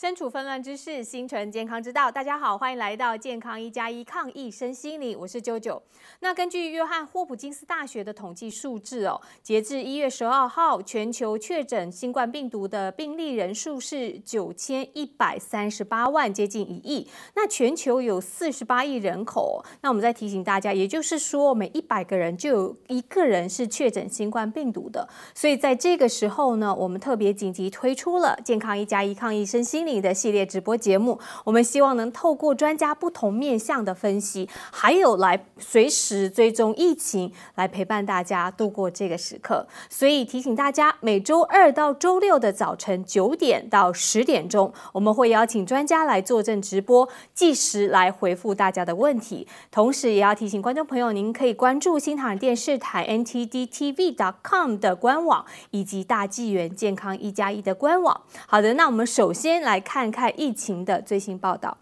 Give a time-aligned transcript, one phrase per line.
[0.00, 2.08] 身处纷乱之事，心存健康之道。
[2.08, 5.82] 大家好，欢迎来到健康一加一抗疫身心理，我是九九。
[6.20, 17.08] 那根据约翰霍普金斯大学的统计数字哦，截至一月十二号，全球确诊新冠病毒的病例人数是九千一百三十八万，接近一亿。
[17.34, 25.08] 那全球有四十八亿人口，那我们再提醒大家，也就是说，每一百个人就有一个人是确诊新冠病毒的。
[25.34, 29.87] 所以在这个时候呢，我们特别紧急推出了健康一加一抗疫身心。
[29.98, 39.66] 的系列直播节目，我们希望能透过专家不同面向的分析，还有来随时追踪疫情，来陪伴大家度过这个时刻。
[39.88, 49.48] 所以提醒大家，每周二到周六的早晨九点到十点钟，我们会邀请专家来坐镇直播，计时来回复大家的问题。
[49.70, 58.20] 同时，也要提醒观众朋友，您可以关注新唐人电视台 NTDTV.com 的官网，以及大纪元健康一加一的官网。
[58.46, 59.77] 好的，那我们首先来。
[59.78, 61.78] 来看看疫情的最新报道。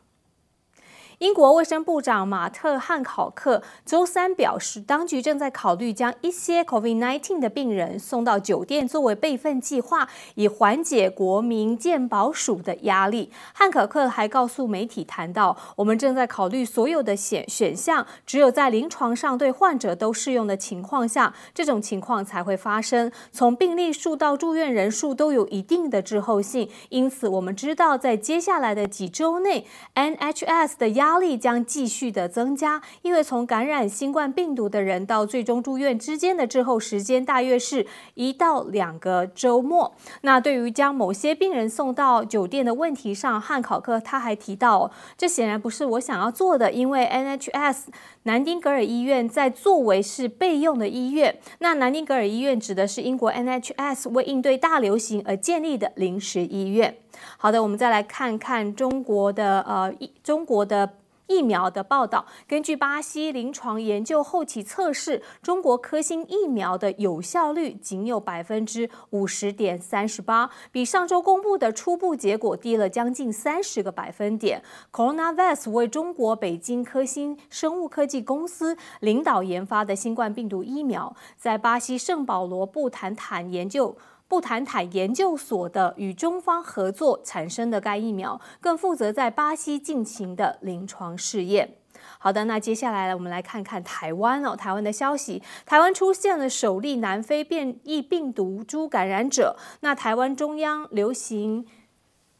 [1.20, 13.32] 英国卫生部长马特汉考克周三表示，当局正在考虑将一些 COVID-19 的病人送到酒店作为备份计划，以缓解国民健保署的压力。
[13.54, 23.10] 汉考克还告诉媒体谈到，我们正在考虑所有的选选项，只有在临床上对患者都适用的情况下，这种情况才会发生。
[23.32, 39.94] 从病例数到住院人数都有一定的滞后性，因此我们知道在接下来的几周内，NHS 的压压力将继续的增加，因为从感染新冠病毒的人到最终住院之间的滞后时间大约是一到两个周末。
[40.22, 47.84] 那对于将某些病人送到酒店的问题上，汉考克他还提到，这显然不是我想要做的，因为 NHS
[48.26, 51.38] 南丁格尔医院在作为是备用的医院。
[51.60, 56.96] 那南丁格尔医院指的是英国 NHS 为应对大流行而建立的临时医院。
[57.38, 60.94] 好的，我们再来看看中国的呃，中国的
[61.26, 62.26] 疫苗的报道。
[62.46, 74.62] 根据巴西临床研究后期测试，中国科兴疫苗的有效率仅有百分之五十点三十八，比上周公布的初步结果低了将近三十个百分点。
[74.92, 83.96] Coronavac 为中国北京科兴生物科技公司领导研发的新冠病毒疫苗，在巴西圣保罗布坦坦研究。
[84.28, 91.76] 布坦坦研究所的与中方合作产生的该疫苗，更负责在巴西进行的临床试验。
[92.18, 99.56] 好的，那接下来我们来看看台湾哦，台湾的消息，台湾出现了首例南非变异病毒株感染者。
[99.80, 101.64] 那台湾中央流行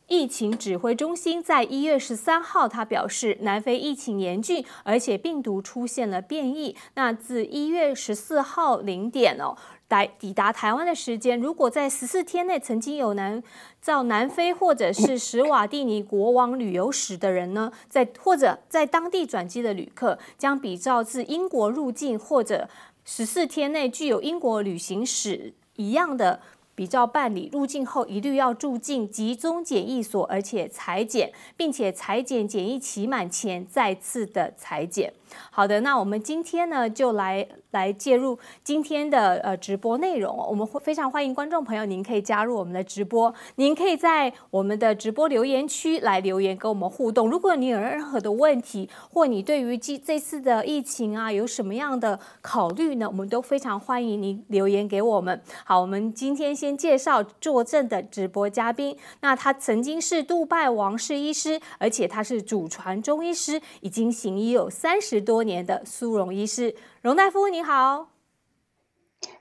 [0.09, 6.77] 疫情指挥中心在一月十三号，他表示南非疫情严峻，而且病毒出现了变异。
[6.95, 9.57] 那自一月十四号零点哦。
[9.89, 13.43] 来抵达台湾的时间，如果在十四天内曾经有南
[13.85, 22.69] 到南非或者是 史瓦蒂尼国王旅游史的人呢，在或者在当地转机的旅客，将比照自英国入境或者
[23.05, 26.41] 十四天内具有英国旅行史一样的。
[26.75, 35.11] 比照办理入境后，一律要住进集中检疫所，而且裁剪，并且裁剪检疫期满前再次的裁剪。
[35.51, 40.37] 好的，那我们今天呢，就来来介入今天的呃直播内容。
[40.49, 47.29] 我们会非常欢迎观众朋友，您可以加入我们的直播，您可以在我们的直播留言区来留言跟我们互动。
[47.29, 53.09] 如果你有任何的问题，或你对于这这次的疫情啊有什么样的考虑呢？
[53.09, 55.43] 我们都非常欢迎您留言给我们。
[55.65, 56.77] 好，我们今天先。
[56.77, 68.09] 介绍坐镇的直播嘉宾，那他曾经是杜拜王室医师，而且他是祖传中医师，已经行医有三十多年的苏荣医师，荣大夫你好，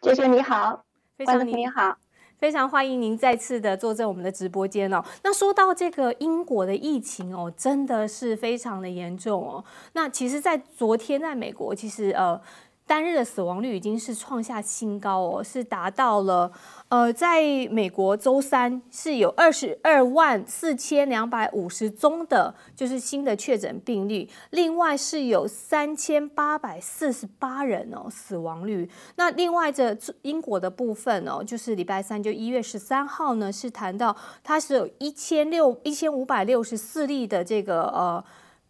[0.01, 0.83] 舅舅你好，
[1.15, 1.97] 非常你好，
[2.37, 5.01] 非常欢迎您再次的坐在我们的直播间哦。
[5.23, 9.63] 那说到这个英国的疫情哦，真的是非常的严重哦。
[9.93, 12.41] 那其实，在昨天在美国，其实呃。
[12.87, 16.51] 单日的死亡率已经是创下新高哦，是达到了
[16.89, 17.41] 呃，在
[17.71, 28.87] 美国周三是有二十二万四千两百五十宗的，就是新的确诊病例，另外是有三千八百四十八人哦死亡率。
[29.15, 38.23] 那另外这英国的部分哦，就是礼拜三就一月十三号呢，是谈到它是有一千六一千五百六十四例的这个呃。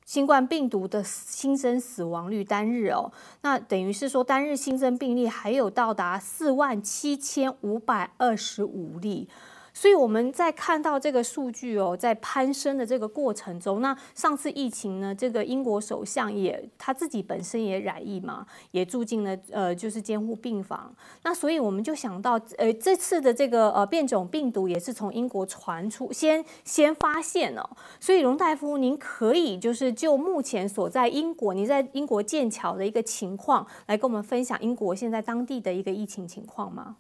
[0.05, 3.11] 新冠病毒的新增死亡率单日哦，
[3.41, 9.27] 那等于是说单日新增病例还有到达四万七千五百二十五例，
[9.75, 20.95] 所以我们在看到这个数据哦，在攀升的这个过程中，那上次疫情呢，这个英国首相也他自己本身也染疫嘛，也住进了呃就是监护病房。
[21.23, 27.69] 那所以我们就想到，呃，这次的这个呃变种病毒也是从英国传出，先先发现哦。
[27.99, 36.95] 所以荣大夫，您可以就是就目前所在英国，您在英国剑桥的一个情况，来跟我们分享英国现在当地的一个疫情情况吗？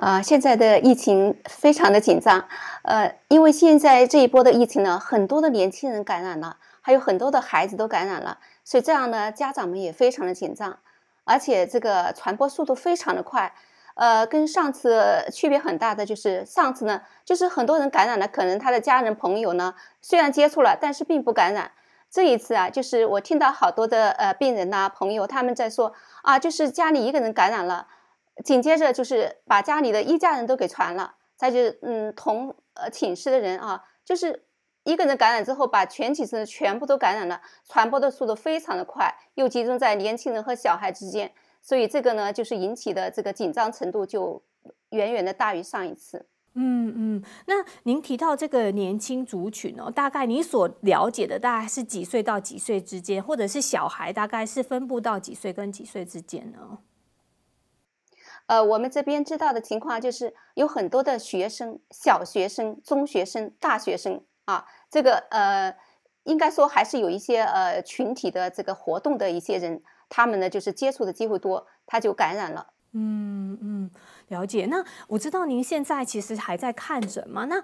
[0.00, 2.48] 啊，现在的疫情非常的紧张，
[2.84, 10.78] 呃，因为现在这一波的疫情呢，很多的年轻人感染了，还有很多的孩子都感染了，所以这样呢，家长们也非常的紧张，
[11.24, 13.52] 而且这个传播速度非常的快，
[13.92, 21.72] 呃，跟上次区别很大的就是上次呢，就是很多人感染了，可能他的家人朋友呢虽然接触了，但是并不感染，
[22.10, 25.92] 这一次啊，就是我听到好多的呃病人呐朋友他们在说
[26.22, 27.86] 啊，就是家里一个人感染了。
[28.44, 34.44] 紧接着就是把家里的一家人都给传了，再就是嗯同呃寝室的人啊，就是
[34.84, 44.42] 一个人感染之后，把全寝室全部都感染了，传播的速度非常的快，又集中在年轻人和小孩之间，所以这个呢就是引起的这个紧张程度就
[44.90, 46.26] 远远的大于上一次。
[46.54, 56.78] 嗯嗯，那您提到这个年轻族群哦，大概你所了解的大概是几岁到几岁之间，或者是小孩大概是分布到几岁跟几岁之间呢？
[58.50, 65.76] 呃，我们这边知道的情况就是有很多的学生，小学生、中学生、大学生啊，这个呃，
[66.24, 72.72] 应该说还是有一些呃群体的这个活动的一些人，他们呢就是接触的机会多，他就感染了。
[72.92, 73.90] 嗯嗯，
[74.26, 74.66] 了解。
[74.66, 77.44] 那我知道您现在其实还在看诊吗？
[77.44, 77.62] 那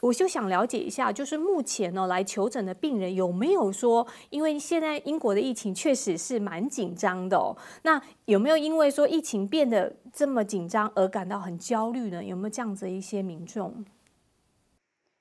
[0.00, 7.56] 我就想了解一下，就是目前呢来求诊的病人有没有说，因为现在英国的疫情确实是蛮紧张的哦。
[7.82, 12.22] 那有没有因为说疫情变得这么紧张而感到很焦虑呢？
[12.22, 13.84] 有没有这样子一些民众？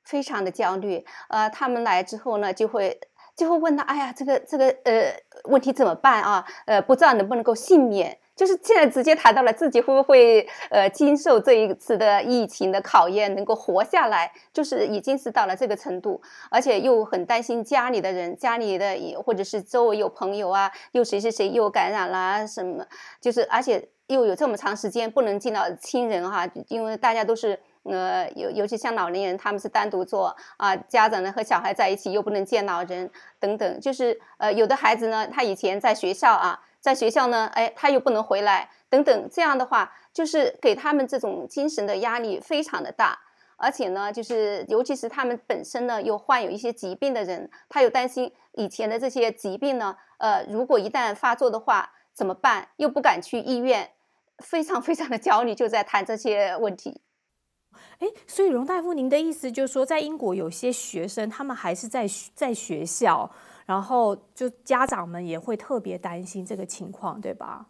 [0.04, 3.00] 非常的焦虑，呃，他们来之后呢，就会
[3.36, 5.12] 就会问他，哎呀，这个这个呃
[5.45, 6.45] 问题怎么办啊？
[6.66, 8.19] 呃，不知道能不能够幸免。
[8.36, 22.86] 就是现在直接谈到了自己会不会呃经受这一次的疫情的考验，能够活下来，就是已经是到了这个程度，而且又很担心家里的人，家里的或者是周围有朋友啊，又谁谁谁又感染了什么，
[23.22, 33.10] 就是而且又有这么长时间不能见到亲人哈，因为大家都是呃尤尤其像老年人他们是单独做啊，家长呢和小孩在一起又不能见老人
[33.40, 36.60] 等等，就是呃有的孩子呢他以前在学校啊。
[36.86, 43.18] 在学校呢，哎，他又不能回来，等等，这样的话，就是给他们这种精神的压力非常的大，
[43.58, 52.68] 而且呢，就是尤其是他们本身呢又患有一些疾病的人，他又担心以前的这些疾病呢，呃，如果一旦发作的话怎么办？
[52.76, 53.90] 又不敢去医院，
[54.38, 57.02] 非常非常的焦虑，就在谈这些问题。
[57.98, 62.06] 哎，所以荣大夫，您的意思就是说，在英国有些学生，他们还是在
[62.36, 63.32] 在学校。
[63.66, 67.68] 然后就家长们也会特别担心这个情况，对吧？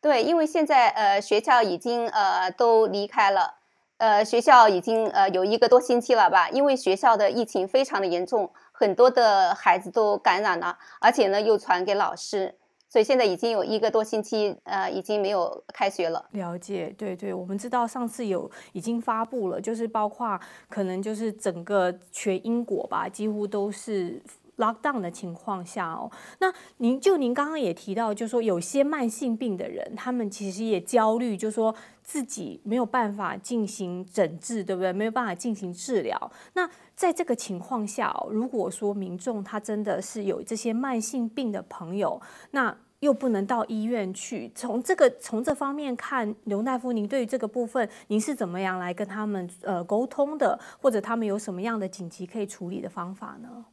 [0.00, 3.54] 对，因为现在呃学校已经呃都离开了，
[3.98, 6.48] 呃学校已经呃有一个多星期了吧？
[6.50, 12.56] 因为学校的疫情非常的严重，很多的孩子都感染了，而且呢又传给老师。
[12.88, 16.24] 所以现在已经有一个多星期，呃，已经没有开学了。
[16.32, 20.38] 了解，对对，我们知道上次有已经发布了，就是包括
[20.68, 24.22] 可能就是整个全英国吧，几乎都是
[24.56, 26.10] lock down 的情况下哦。
[26.40, 34.92] 那您就您刚刚也提到，就说有些慢性病的人，他们其实也焦虑，就说自己没有办法进行诊治，对不对？
[34.92, 36.30] 没有办法进行治疗。
[36.54, 42.20] 那在这个情况下，如果说民众他真的是有这些慢性病的朋友，
[42.52, 53.66] 那又不能到医院去，从这个从这方面看，刘大夫，您对于这个部分，您是怎么样来跟他们呃沟通的，或者他们有什么样的紧急可以处理的方法呢？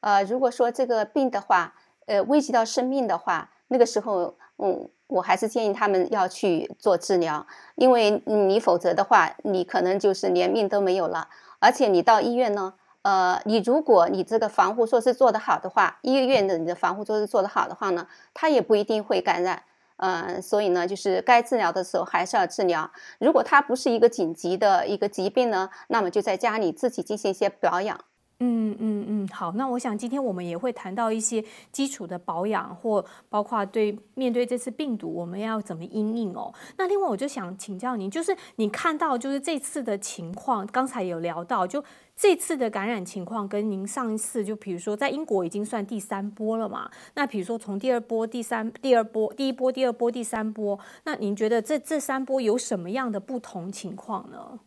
[0.00, 1.74] 呃，如果说这个病的话，
[2.06, 11.28] 呃，危及到生命的话，那个时候，嗯，我还是建议他们要去做治疗，因为你否则的话，你可能就是连命都没有了，
[11.58, 12.74] 而且你到医院呢。
[13.02, 19.62] 呃，你如果你这个防护措施做得好的话，医院的你的防护措施做得好的话呢，他也不一定会感染。
[19.96, 22.90] 嗯，所以呢，就是该治疗的时候还是要治疗。
[23.18, 27.98] 如果他不是一个紧急的一个疾病呢，那么就在家里自己进行一些保养。
[28.42, 36.50] 嗯嗯嗯，好，那我想今天我们也会谈到一些基础的保养，或包括对面对这次病毒我们要怎么应应哦。
[36.78, 41.84] 那另外我就想请教您，就是你看到就是这次的情况，刚才有聊到，就
[42.16, 46.90] 这次的感染情况跟您上一次，就比如说在英国已经算第三波了嘛？
[47.14, 54.60] 那比如说从第二波、第三、第二波、第一波、第二波、第三波，那您觉得这这三波有什么样的不同情况呢？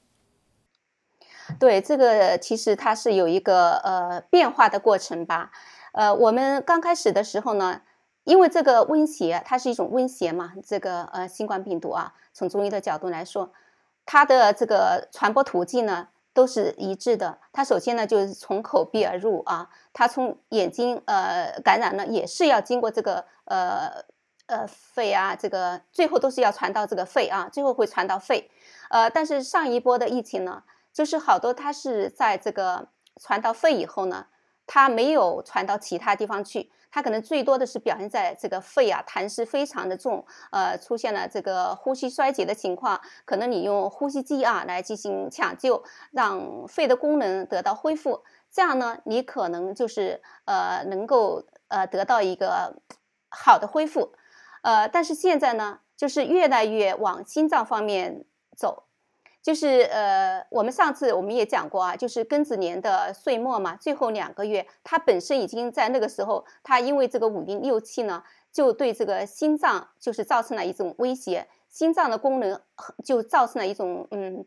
[1.59, 5.51] 对这个，其实它是有一个呃变化的过程吧。
[5.93, 7.81] 呃，我们刚开始的时候呢，
[8.23, 13.51] 因为这个瘟邪它是一种瘟邪嘛，这个呃新冠病毒啊，从中医的角度来说，
[14.05, 17.37] 它的这个传播途径呢都是一致的。
[17.51, 24.03] 它首先呢就是从口鼻而入啊，它从眼睛呃感染呢也是要经过这个呃
[24.47, 28.49] 呃肺啊，这个最后都是要传到这个肺啊，最后会传到肺。
[28.89, 30.63] 呃，但是上一波的疫情呢。
[30.93, 32.87] 就是好多，它是在这个
[33.19, 34.27] 传到肺以后呢，
[34.67, 52.75] 它没有传到其他地方去，它可能最多的是表现在这个肺啊，痰湿非常的重，呃，出现了这个呼吸衰竭的情况，可能你用呼吸机啊来进行抢救，让肺的功能得到恢复，这样呢，你可能就是呃能够呃得到一个
[53.29, 54.13] 好的恢复，
[54.61, 58.23] 呃，但是现在呢，就是越来越往心脏方面
[58.55, 58.83] 走。
[59.43, 68.23] 就是呃，我们上次我们也讲过啊，就是庚子年的岁末嘛，最后两个月，它本身已经在那个时候，它因为这个五运六气呢，
[68.53, 72.61] 就对这个心脏就是造成了一种威胁，心脏的功能
[73.03, 74.45] 就造成了一种嗯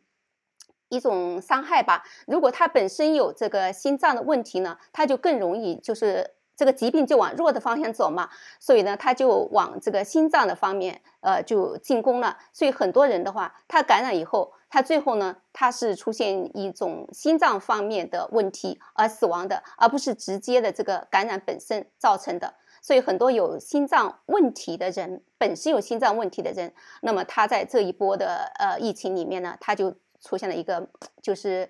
[0.89, 2.03] 一种伤害吧。
[2.27, 6.33] 如果它本身有这个心脏的问题呢，它就更容易就是。
[6.59, 12.39] 这个疾病就往弱的方向走嘛，所以呢，他就往这个心脏的方面，呃，就进攻了。
[12.51, 22.55] 所以很多人的话，他感染以后，他最后呢，他是出现一种心脏方面的问题而死亡的，而不是直接的这个感染本身造成的。
[22.83, 30.89] 所以很多有心脏问题的人，本身有心脏问题的人，那么他在这一波的呃疫情里面呢，他就出现了一个
[31.21, 31.69] 就是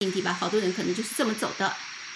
[0.00, 1.70] 问题吧，好多人可能就是这么走的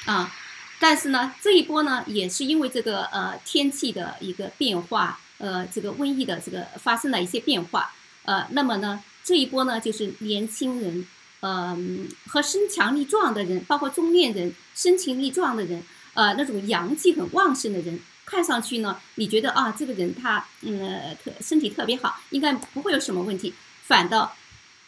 [0.06, 0.32] 啊。
[0.80, 7.92] 但是呢，这一波呢，也是因为这个呃天气的一个变化，呃，这个瘟疫的这个发生了一些变化，
[8.28, 11.06] 呃，那么呢，这一波呢，就是年轻人，
[11.40, 15.82] 嗯，和身强力壮的人，包括中年人，身强力壮的人，
[16.12, 23.54] 呃，那种阳气很旺盛的人，看上去呢，你觉得啊，这个人他嗯特身体特别好，应该不会有什么问题，
[23.84, 24.30] 反倒。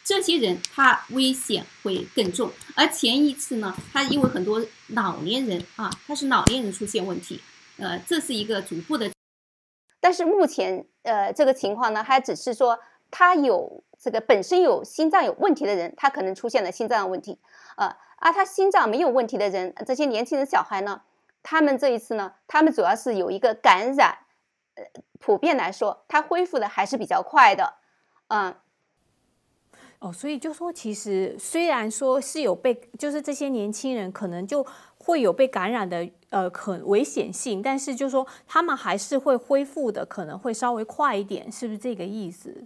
[0.03, 7.41] 这些人他危险会更重，而前一次呢，他因为很多老年人啊，他是老年人出现问题，
[7.77, 9.09] 呃，这是一个逐步的。
[9.99, 12.79] 但是目前呃这个情况呢，还只是说
[13.11, 17.37] 他有这个本身有心脏有问题的人，他可能出现了心脏的问题，
[17.77, 21.01] 呃，而他心脏没有问题的人，这些年轻人小孩呢，
[21.43, 24.17] 他们这一次呢，他们主要是有一个感染，
[24.75, 24.83] 呃，
[25.19, 27.75] 普遍来说，他恢复的还是比较快的，
[28.29, 28.55] 嗯。
[29.99, 34.65] 哦，所以就说，其实虽然说是有被，就是这些年轻人可能就
[34.97, 42.65] 会有被感染的呃可危险性，但是就说他们还是会恢复的，可能会稍微快一点，是不是这个意思？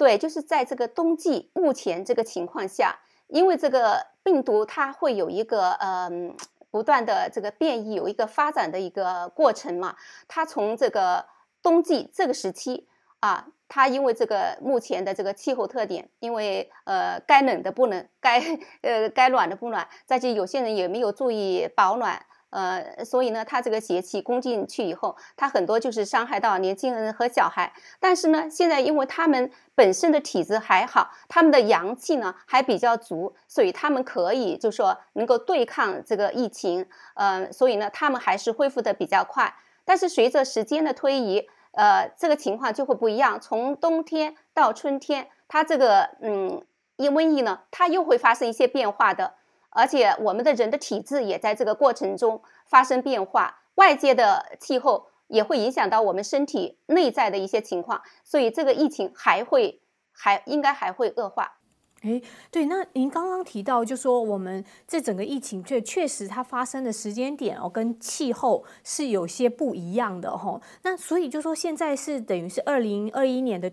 [0.00, 6.34] 对，就是在这个冬季目前这个情况下，因为这个病毒它会有一个嗯
[6.70, 11.26] 不断的这个变异，有一个发展的一个过程嘛，它从这个
[11.62, 12.88] 冬季这个时期
[13.20, 13.48] 啊。
[13.68, 18.40] 它因为这个目前的这个气候特点，因为呃该冷的不冷，该
[18.80, 27.72] 呃该暖的不暖，再就有些人也没有注意保暖，呃，所以呢，它这个邪气攻进去以后，它很多就是伤害到年轻人和小孩。
[27.98, 39.54] 但是呢，现在因为他们本身的体质还好，他们的阳气呢还比较足，所以他们可以就说能够对抗这个疫情，呃，所以呢，他们还是恢复的比较快。
[39.84, 43.40] 但是随着时间的推移，呃，这个情况就会不一样。
[43.40, 46.62] 从冬天到春天，它这个嗯，
[46.96, 49.34] 因瘟疫呢，它又会发生一些变化的。
[49.70, 59.80] 而且我们的人的体质也在这个过程中发生变化，外界的气候也会影响到我们身体内在的一些情况，所以这个疫情还会
[60.12, 61.58] 还应该还会恶化。
[62.02, 70.58] 哎，对，那您刚刚提到，就说我们这整个疫情确确实它发生的时间点哦，跟气候是有些不一样的哈。
[70.82, 73.70] 那所以就说现在是等于是二零二一年的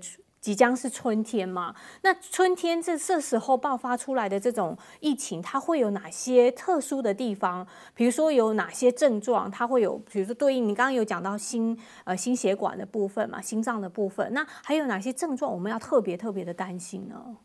[0.48, 1.75] 即将是春天嘛？
[2.04, 7.68] 那春天这这时候爆发出来的这种疫情，它会有哪些特殊的地方？
[7.94, 9.51] 比如说有哪些症状？
[9.51, 17.36] 它会有，比如说对应你刚刚有讲到心呃心血管的部分嘛，心脏的部分，那还有哪些症状我们要特别特别的担心呢？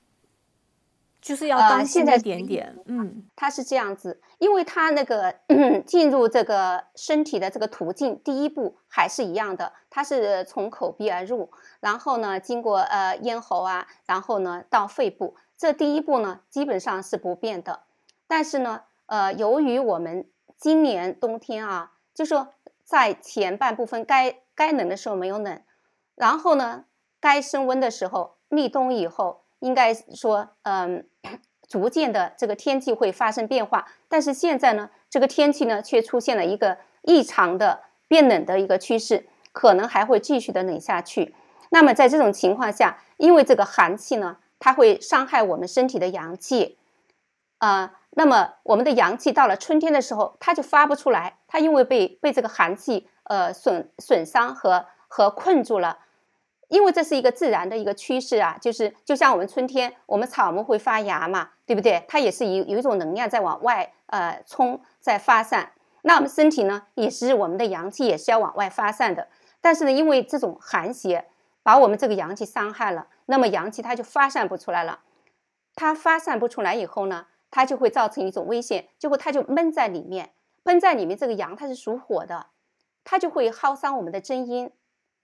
[1.22, 2.76] 就是要呃当心一点点。
[2.86, 5.34] 嗯，它是这样子，因为它那个
[5.86, 11.48] 进入这个身体的这个途径，第一步还是一样的，它是从口鼻而入，
[11.80, 17.80] 然后呢，经过呃咽喉啊，然后呢到肺部，这第一步呢基本上是不变的。
[18.26, 20.26] 但是呢，呃，由于我们
[20.58, 22.48] 今年冬天啊，就说
[22.84, 25.62] 在前半部分该该冷的时候没有冷，
[26.16, 26.84] 然后呢，
[27.20, 31.06] 该升温的时候立冬以后，应该说，嗯。
[31.68, 41.34] 逐渐的这个天气会发生变化，但是现在呢，这个天气呢却出现了一个异常的变冷的一个趋势，可能还会继续的冷下去。
[41.70, 46.76] 那么在这种情况下，因为这个寒气呢，它会伤害我们身体的阳气，
[47.56, 56.00] 啊，那么我们的阳气到了春天的时候，它就发不出来，它因为被被这个寒气呃损损伤和和困住了。
[56.72, 62.02] 因为这是一个自然的一个趋势啊，就是就像我们春天，我们草木会发芽嘛，对不对？
[62.08, 65.72] 它也是有有一种能量在往外呃冲，在发散。
[66.00, 69.28] 那我们身体呢，也是我们的阳气也是要往外发散的。
[69.60, 71.26] 但是呢，因为这种寒邪
[71.62, 75.00] 把我们这个阳气伤害了，那么阳气它就发散不出来了。
[75.74, 80.30] 它发散不出来以后呢，它就会造成一种危险，就会它就闷在里面，
[80.62, 81.18] 闷在里面。
[81.18, 82.46] 这个阳它是属火的，
[83.04, 84.70] 它就会耗伤我们的真阴，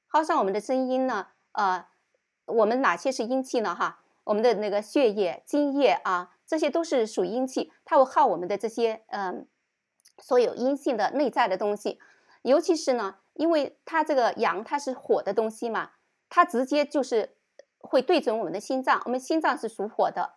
[0.07, 1.29] 耗伤我们的真阴呢。
[1.53, 1.87] 呃，
[2.47, 3.75] 我们哪些是阴气呢？
[3.75, 9.49] 哈，我们的那个血液、津液啊，这些都是属阴气，它会耗我们的这些嗯，
[10.19, 11.99] 所有阴性的内在的东西。
[12.43, 15.93] 尤其是呢，因为它这个阳它是火的东西嘛，
[16.29, 17.37] 它直接就是
[17.81, 20.35] 会对准我们的心脏，我们心脏是属火的，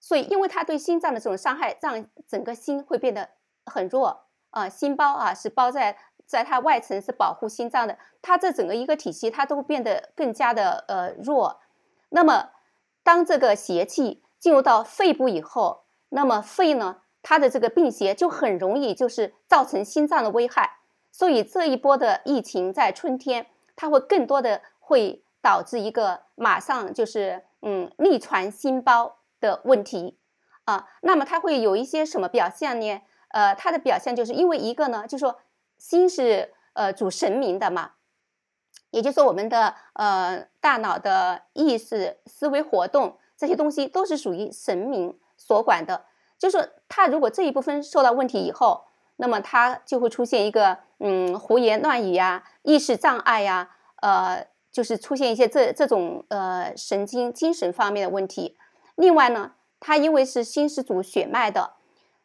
[0.00, 3.30] 所以因为它对心脏的这种伤害，让整个心会变得
[3.66, 5.96] 很弱啊，心包啊是包在。
[6.28, 11.58] 在它外层是保护心脏的，它这整个一个体系它都变得更加的呃弱。
[12.10, 12.50] 那么，
[13.02, 20.80] 当这个邪气进入到肺部以后，那么肺呢，它的这个病邪就很容易就是造成心脏的危害。
[21.10, 30.18] 所以这一波的疫情在春天，它会更多的会导致一个马上就是嗯逆传心包的问题
[30.66, 30.86] 啊。
[31.00, 33.00] 那么它会有一些什么表现呢？
[33.28, 35.38] 呃，它的表现就是因为一个呢，就是说。
[35.78, 37.92] 心是呃主神明的嘛，
[38.90, 46.04] 也就是说我们的呃大脑的意识、思维活动这些东西都是属于神明所管的。
[46.38, 48.84] 就是说，他如果这一部分受到问题以后，
[49.16, 53.70] 那么他就会出现一个嗯胡言乱语呀、意识障碍呀，
[54.02, 58.56] 呃，就是出现一些这这种呃神经精神方面的问题。
[58.94, 61.74] 另外呢，它因为是心是主血脉的，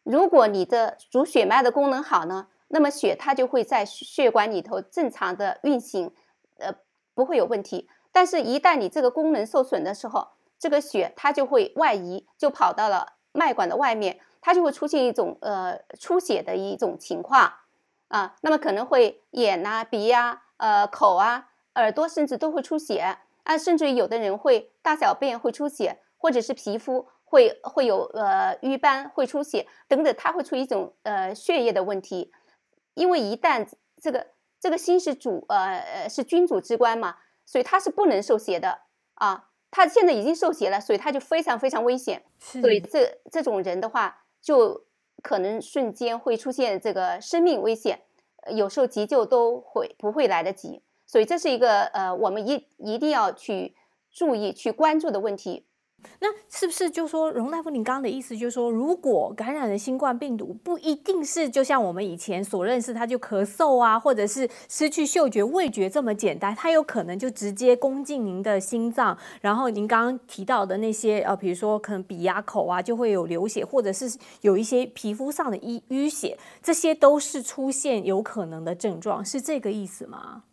[0.03, 2.47] 如果你的主血脉的功能好呢。
[2.73, 6.11] 那么血它就会在血管里头正常的运行，
[6.57, 6.73] 呃，
[7.13, 7.87] 不会有问题。
[8.11, 17.53] 但是，一旦你这个功能受损的时候，这个血它就会外移，就跑到了脉管的外面，它就会出现一种呃出血的一种情况
[18.07, 18.35] 啊。
[18.41, 32.31] 那么可能会眼呐、鼻呀、呃口啊、耳朵甚至都会出血啊，甚至于有的人会大小便会出血，或者是皮肤会会有呃瘀斑会出血等等，它会出一种呃血液的问题。
[32.93, 33.67] 因为一旦
[34.01, 34.27] 这个
[34.59, 38.81] 这个心是主呃呃是君主之官嘛，所以他是不能受邪的
[39.15, 39.49] 啊。
[39.71, 42.23] 他现在已经受邪了，所以他就非常非常危险。
[42.37, 44.85] 所以这这种人的话，就
[45.23, 48.01] 可能瞬间会出现这个生命危险，
[48.51, 50.83] 有时候急救都会不会来得及。
[51.07, 53.75] 所以这是一个呃我们一一定要去
[54.11, 55.65] 注意去关注的问题。
[56.19, 74.11] 那是不是就说荣大夫，你刚刚的意思就是说，如果感染了新冠病毒，不一定是就像我们以前所认识，他就咳嗽啊，或者是失去嗅觉、味觉这么简单，它有可能就直接攻进您的心脏，然后您刚刚提到的那些呃，比如说可能鼻牙口啊，就会有流血，或者是
[74.41, 80.43] 有一些皮肤上的淤淤血，这些都是出现有可能的症状，是这个意思吗？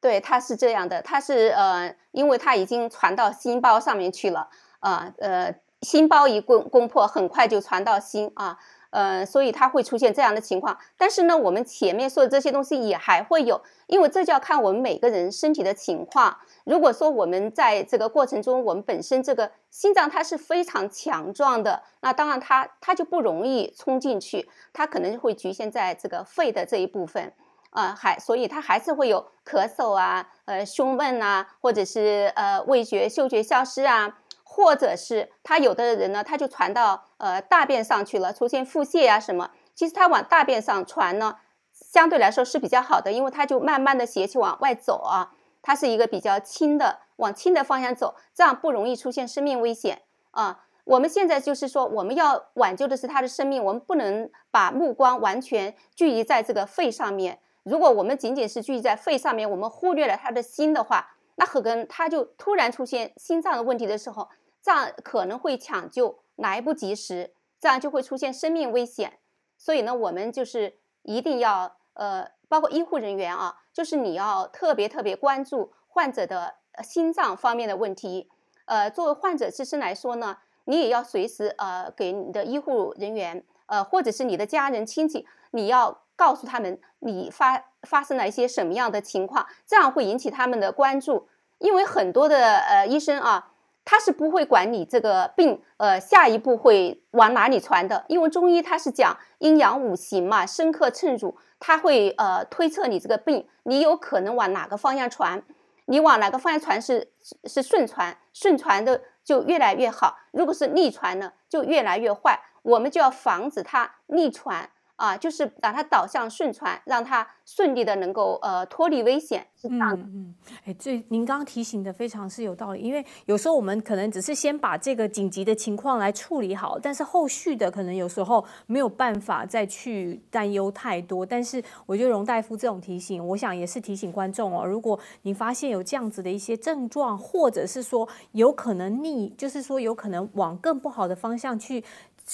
[0.00, 4.48] 对，它是这样的，它是呃，因为它已经传到心包上面去了，
[4.80, 8.56] 啊呃，心包一攻攻破，很快就传到心啊，
[8.90, 10.78] 呃，所以它会出现这样的情况。
[10.96, 16.34] 但是呢，我们前面说的这些东西也还会有，因为这就要看我们每个人身体的情况。
[16.64, 27.34] 如果说我们在这个过程中，我们本身这个心脏它是非常强壮的，那当然它它就不容易冲进去，它可能会局限在这个肺的这一部分。
[27.70, 39.50] 啊，还所以他还是会有咳嗽啊，呃，胸闷啊，或者是呃味觉、嗅觉消失啊，或者是他有的人呢，他就传到呃大便上去了，出现腹泻啊什么。
[39.74, 41.36] 其实他往大便上传呢，
[41.72, 50.02] 相对来说是比较好的，因为他就慢慢的邪气往外走啊，它是一个比较轻的往轻的方向走，这样不容易出现生命危险
[50.32, 50.64] 啊。
[50.84, 57.38] 我们现在就是说，我们要挽救的是他的生命，我们不能把目光完全聚集在这个肺上面。
[57.70, 64.28] 如果我们仅仅是聚集在肺上面，我们忽略了他的心的话，那可能他就突然出现心脏的问题的时候，
[64.60, 69.20] 这样可能会抢救来不及时，这样就会出现生命危险。
[69.56, 78.28] 所以呢，我们就是一定要呃，包括医护人员啊，就是你要特别特别关注患者的心脏方面的问题。
[78.64, 80.38] 呃，作为患者自身来说呢。
[80.64, 91.26] 你也要随时呃给你的医护人员呃或者是你的家人亲戚，你要告诉他们你发发生了一些什么样的情况，这样会引起他们的关注。
[91.58, 93.52] 因为很多的呃医生啊，
[93.86, 105.42] 他是不会管你这个病呃下一步会往哪里传的，因为中医它是讲阴阳五行嘛，生克称辱，他会呃推测你这个病你有可能往哪个方向传，
[105.86, 107.10] 你往哪个方向传是
[107.44, 109.00] 是顺传，顺传的。
[109.22, 112.40] 就越来越好，如果是逆传呢，就越来越坏。
[112.62, 114.68] 我们就要防止它逆传。
[115.00, 120.02] 啊，就是把它导向顺传，让它顺利的能够呃脱离危险，是这样的。
[120.04, 120.34] 嗯，
[120.66, 131.24] 哎，这您刚刚提醒的非常是有道理，因为有时候我们可能只是先把这个紧急的情况来处理好，但是后续的可能有时候没有办法再去担忧太多。
[131.24, 141.82] 但是我觉得荣大夫这种提醒，我想也是提醒观众哦，如果您发现有这样子的一些症状，或者是说有可能逆，就是说有可能往更不好的方向去。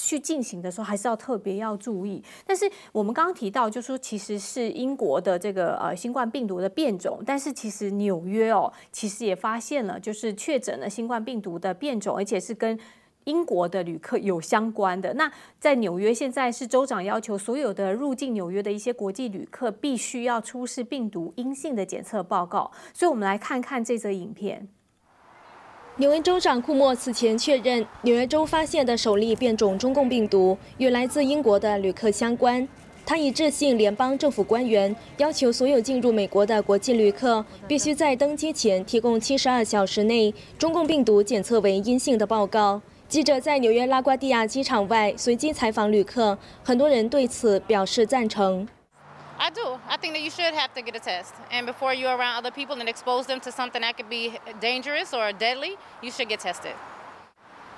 [0.04, 2.22] 去进行的时候，还是要特别要注意。
[2.46, 12.78] 但是我们刚刚提到，就说其实是英国的这个呃新冠病毒的变种，但是其实纽约哦，其实也发现了，就是确诊了新冠病毒的变种，而且是跟
[13.24, 15.14] 英国的旅客有相关的。
[15.14, 22.70] 那在纽约现在是州长要求所有的入境纽约的一些国际旅客必须要出示病毒阴性的检测报告。
[22.94, 24.68] 所以我们来看看这则影片。
[25.98, 32.68] 纽约州长库莫此前确认，纽约州发现的首例变种中共病毒与来自英国的旅客相关。
[33.06, 42.82] 他已致信联邦政府官员，要求所有进入美国的国际旅客必须在登机前提供七十二小时内中共病毒检测为阴性的报告。
[43.08, 48.68] 记者在纽约拉瓜迪亚机场外随机采访旅客，很多人对此表示赞成。
[49.38, 49.78] I do.
[49.88, 51.34] I think that you should have to get a test.
[51.50, 55.12] And before you're around other people and expose them to something that could be dangerous
[55.12, 56.72] or deadly, you should get tested.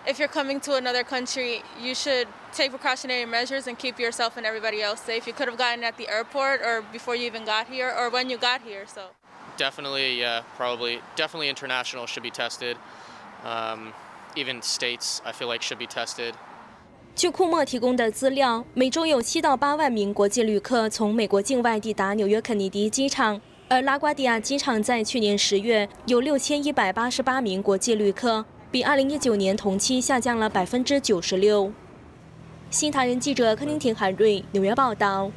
[0.06, 4.46] If you're coming to another country, you should take precautionary measures and keep yourself and
[4.46, 5.26] everybody else safe.
[5.26, 8.30] You could have gotten at the airport or before you even got here or when
[8.30, 8.86] you got here.
[8.86, 9.08] So
[9.56, 12.78] definitely, yeah, probably, definitely international should be tested.
[13.44, 13.92] Um,
[14.36, 16.34] even states, I feel like should be tested.
[17.18, 31.72] 据库莫提供的资料，每周有七到八万名国际旅客从美国境外抵达纽约肯尼迪机场，而拉瓜迪亚机场在去年十月有六千一百八十八名国际旅客，比二零一九年同期下降了百分之九十六。
[32.70, 35.28] 新唐人记者柯宁婷、海瑞纽约报道。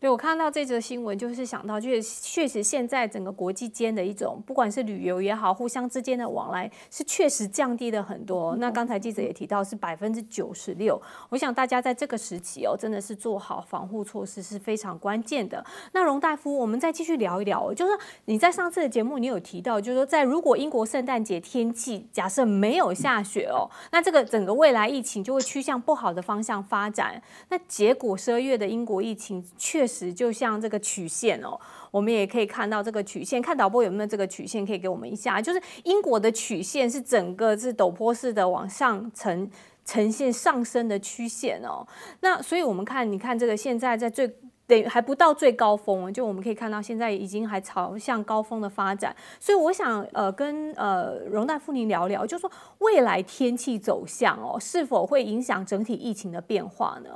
[0.00, 8.56] 对，我看到这则新闻，就是想到，就是确实现在整个国际间的一种，不管是旅游也好，互相之间的往来，是确实降低了很多。
[8.56, 10.98] 那刚才记者也提到，是百分之九十六。
[11.28, 15.62] 我想大家在这个时期哦，真的是做好防护措施是非常关键的。
[15.92, 17.92] 那荣大夫，我们再继续聊一聊，就是
[18.24, 27.22] 你在上次的节目，你有提到，就是说在如果英国圣诞节天气假设没有下雪哦，那这个整个未来疫情就会趋向不好的方向发展。
[27.50, 31.58] 那结果十二月的英国疫情确实就像这个曲线哦，
[31.90, 33.42] 我们也可以看到这个曲线。
[33.42, 35.42] 看导播有没有这个曲线可以给我们一下？
[35.42, 39.50] 就是英国的曲线是整个是陡坡式的往上呈
[39.84, 41.84] 呈现上升的曲线哦。
[42.20, 44.28] 那所以我们看，你看这个现在在最
[44.66, 49.16] 等于还不到最高峰，就我们可以看到现在已经还朝向高峰的发展。
[49.40, 52.48] 所以我想呃跟呃荣大夫您聊聊，就说
[52.78, 57.10] 未来天气走向哦，是否会影响整体疫情的变化呢？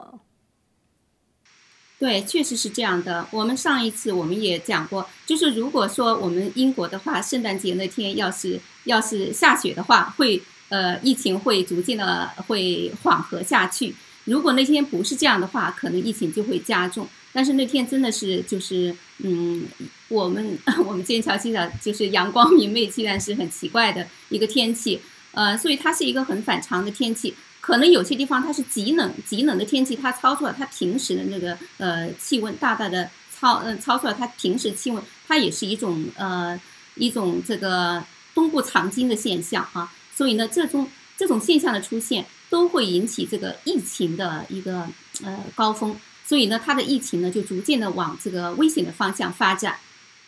[1.98, 3.26] 对，确实是这样的。
[3.30, 13.94] 我们上一次我们也讲过，就是如果说我们英国的话，圣诞节那天要是要是下雪的话，会呃疫情会逐渐的会缓和下去。
[14.24, 17.08] 如果那天不是这样的话，可能疫情就会加重。
[17.32, 19.66] 但是那天真的是就是嗯，
[20.08, 25.00] 我们 我们剑桥机场就是阳光明媚，竟然是很奇怪的一个天气。
[25.32, 27.34] 呃，所以它是一个很反常的天气。
[27.64, 36.60] 可能有些地方它是极冷极冷的天气，它超出了它平时的那个呃气温，大大的超嗯超出了它平时气温，它也是一种呃
[36.96, 39.90] 一种这个冬不藏经的现象啊。
[40.14, 44.86] 所以呢，这种这种现象的出现都会引起这个疫情的一个
[45.22, 45.96] 呃高峰。
[46.26, 49.76] 所以呢，它的疫情呢就逐渐的往这个危险的方向发展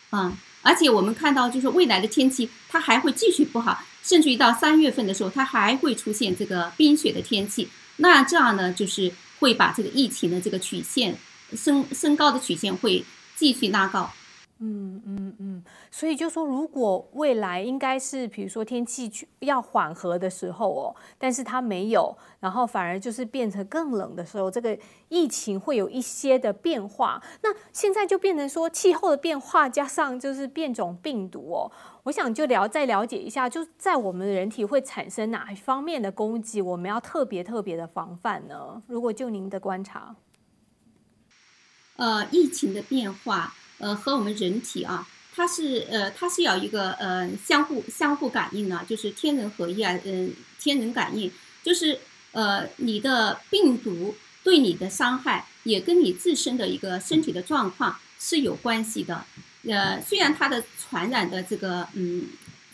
[0.09, 0.35] 啊。
[0.61, 7.69] 而且我们看到，就是未来的天气它还会继续不好，甚至于到三月份的时候，它还会出现这个冰雪的天气。
[7.97, 11.17] 那这样呢，就是会把这个疫情的这个曲线
[11.55, 13.03] 升升高的曲线会
[13.35, 14.11] 继续拉高。
[14.59, 24.75] 嗯嗯嗯，所以就说，如果未来应该是，比如说天气要缓和的时候哦，但是它没有，然后反而就是变成更冷的时候，这个
[25.09, 27.21] 疫情会有一些的变化。
[27.43, 31.71] 那现在就变成说气候的变化加上就是变种病毒哦，
[32.03, 38.81] 我想就了再了解一下，就在我们人体会产生哪一方面的攻击，我们要特别特别的防范呢？
[38.87, 40.15] 如果就您的观察，
[41.97, 43.53] 呃，疫情的变化。
[43.79, 51.31] 呃，和我们人体啊，它是呃，它是要一个呃相互相互感应呢，就是天人合一啊，嗯，天人感应，
[51.63, 51.99] 就是
[52.31, 59.25] 呃，你的病毒对你的伤害也跟你自身的一个身体的状况是有关系的。
[59.67, 62.29] 呃，虽然它的传染的这个嗯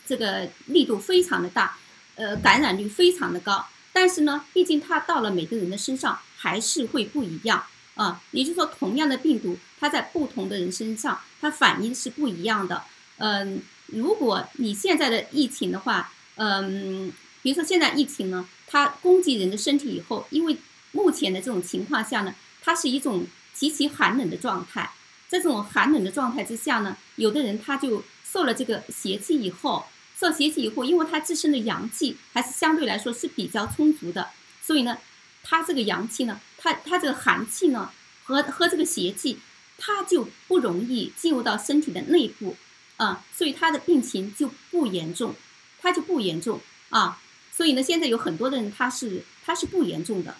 [0.06, 1.76] 这个力度非常的大，
[2.14, 7.64] 呃，感染率非常的高，但是呢，毕竟它到了每个人的身上还是会不一样。
[7.94, 12.82] 啊，也就是说，同样的病毒，它在不同的人身上，它反应是不一样的。
[13.18, 20.56] 嗯，如果你现在的疫情的话，嗯，比如说现在疫情呢，它攻击人的身体以后，因为
[20.90, 24.90] 目前的这种情况下呢，它是一种极其寒冷的状态。
[25.28, 29.86] 在这种寒冷的状态之下呢，有的人他就受了这个邪气以后，
[30.18, 34.30] 受邪气以后，因为他自身的阳气还是相对来说是比较充足的，
[34.60, 34.98] 所以呢。
[35.46, 37.90] 他这个阳气呢，它它这个寒气呢，
[38.24, 39.38] 和和这个邪气，
[39.76, 42.56] 它就不容易进入到身体的内部，
[42.96, 45.34] 啊，所以他的病情就不严重，
[45.82, 47.20] 他就不严重啊。
[47.52, 50.34] 所以呢，现在有很多的人他是他是不严重的，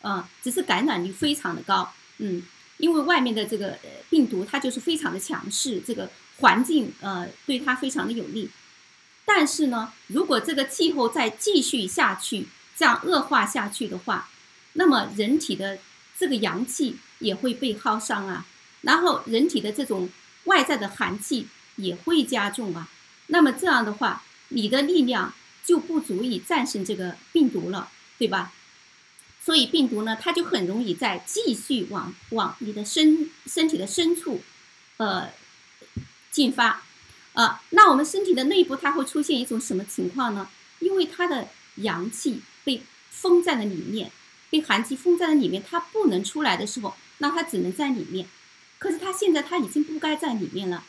[0.00, 2.44] 啊，只是感染率非常的高，嗯，
[2.76, 3.76] 因为外面的这个
[4.08, 6.08] 病毒它就是非常的强势，这个
[6.38, 8.48] 环境呃对它非常的有利。
[9.24, 14.28] 但是呢，如果这个气候再继续下去，这样恶化下去的话，
[14.74, 15.78] 那么人体的
[16.16, 18.46] 这个阳气也会被耗伤啊，
[18.82, 20.08] 然后人体的这种
[20.44, 22.88] 外在的寒气也会加重啊。
[23.28, 25.32] 那么这样的话，你的力量
[25.64, 28.52] 就不足以战胜这个病毒了，对吧？
[29.42, 34.42] 所以病毒呢，它就很容易再继续往往你的身身体的深处，
[34.96, 35.30] 呃，
[36.30, 36.82] 进发
[37.34, 37.62] 啊。
[37.70, 40.48] 那我们身体的内部它会出现一种什么情况呢？
[40.80, 44.10] 因为它的阳气被封在了里面。
[44.54, 48.28] 被寒气封在了里面，它不能出来的时候，那它只能在里面。
[48.78, 50.84] 可是它现在它已经不该在里面了，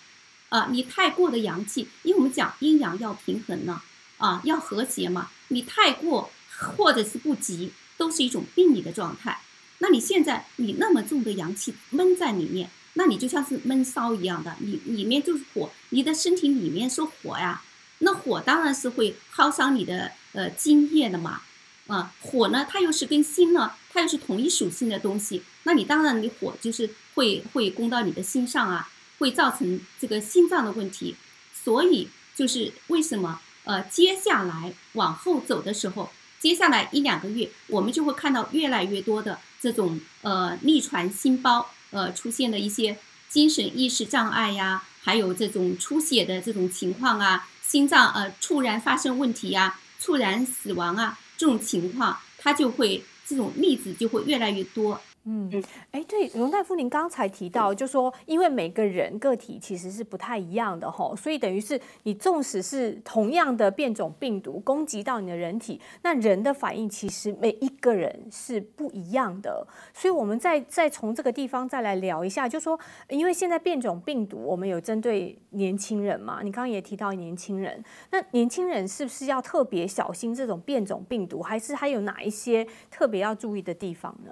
[0.49, 3.81] 啊，你太过的阳气，因为我们讲阴阳要平衡呢，
[4.19, 5.31] 啊，要和谐嘛。
[5.47, 9.39] 你太过或者是不及，都是一种病理的状态。
[9.79, 17.63] 那你现在你那么重的阳气闷在里面，那你就像是闷烧一样的，你里面就是火，你的身体里面是火呀，
[17.97, 21.41] 那火当然是会耗伤你的呃津液的嘛。
[21.87, 31.15] 啊，火呢，它又是跟心呢，它又是同一属性的东西，那你当然你火就是会会攻到你的心上啊，会造成这个心脏的问题，
[31.53, 42.97] 所以就是为什么呃接下来往后走的时候，接下来一两个月，我们就会看到越来越多的这种呃逆传心包呃出现的一些
[43.29, 51.19] 精神意识障碍呀，还有这种出血的这种情况啊，心脏呃猝然发生问题呀，猝然死亡啊。
[51.37, 55.01] 这种情况，它就会这种例子就会越来越多。
[55.27, 55.49] 嗯，
[55.89, 69.65] 哎，对，荣大夫，您刚才提到，就说因为每个人个体其实是不太一样的吼，所以等于是你纵使是同样的变种病毒攻击到你的人体，那人的反应其实每一个人是不一样的。
[69.95, 76.41] 所以我们再再从这个地方再来聊一下，就说因为现在变种病毒，我们有针对年轻人嘛？
[76.43, 84.31] 你刚刚也提到年轻人，那年轻人是不是要特别小心这种变种病毒，还是还有哪一些特别要注意的地方呢？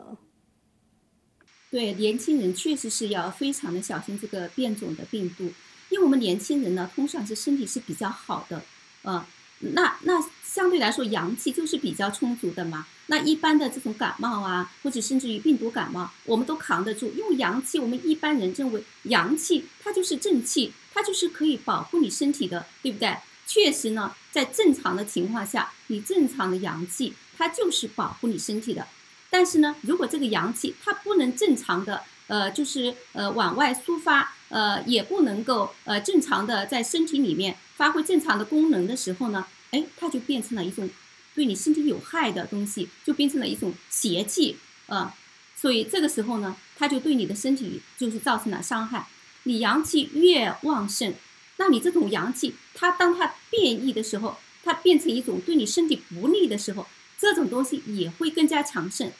[1.73, 5.45] 对年轻人确实是要非常的小心这个变种的病毒，
[5.89, 8.61] 因为我们年轻人呢，通常是身体是比较好的，
[9.01, 9.25] 呃，
[9.57, 12.85] 那那相对来说阳气就是比较充足的嘛。
[13.07, 17.11] 那一般的这种感冒啊，或者甚至于病毒感冒，我们都扛得住。
[17.17, 23.17] 因为阳气，我们一般人认为阳气它就是正气，它就是可以保护你身体的，对不对？
[23.47, 28.85] 确实呢，在正常的情况下，你正常的阳气它就是保护你身体的。
[29.33, 40.87] 但是呢，如果这个阳气它不能正常的，呃，就是呃往外抒发，呃，也不能够呃正常的在身体里面发挥正常的功能的时候呢，哎，它就变成了一种
[41.33, 45.15] 对你身体有害的东西，就变成了一种邪气啊。
[45.55, 49.07] 所以这个时候呢，它就对你的身体就是造成了伤害。
[49.45, 51.11] 你阳气越旺盛，
[51.57, 56.85] 那你这种阳气，它当它变异的时候，它变成一种对你身体不利的时候，
[57.17, 59.11] 这种东西也会更加强盛。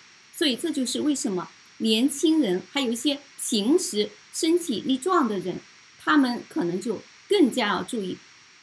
[0.43, 5.57] 所以这就是为什么年轻人还有一些平时身体力壮的人，
[6.03, 8.17] 他们可能就更加要注意。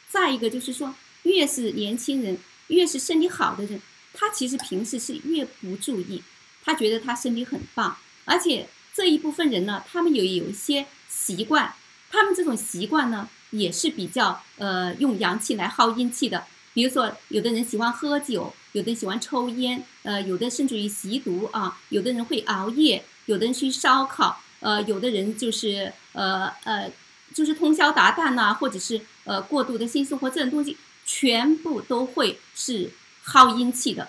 [0.07, 3.81] 再一个就是说，越是年轻人，越是身体好的人，
[4.13, 6.21] 他其实平时是越不注意，
[6.63, 11.73] 他觉得他身体很棒，而且这一部分人呢，他们有有一些习惯，
[12.11, 16.45] 他们这种习惯呢，也是比较呃用阳气来耗阴气的。
[16.73, 26.89] 比如说，有的人喜欢喝酒，有的人喜欢抽烟，呃，有的甚至于吸毒啊，有的人会熬夜，有的人去烧烤，呃，有的人就是呃呃，
[27.33, 34.07] 就是通宵达旦呐，或者是呃过度的性生活这种东西，全部都会是耗阴气的。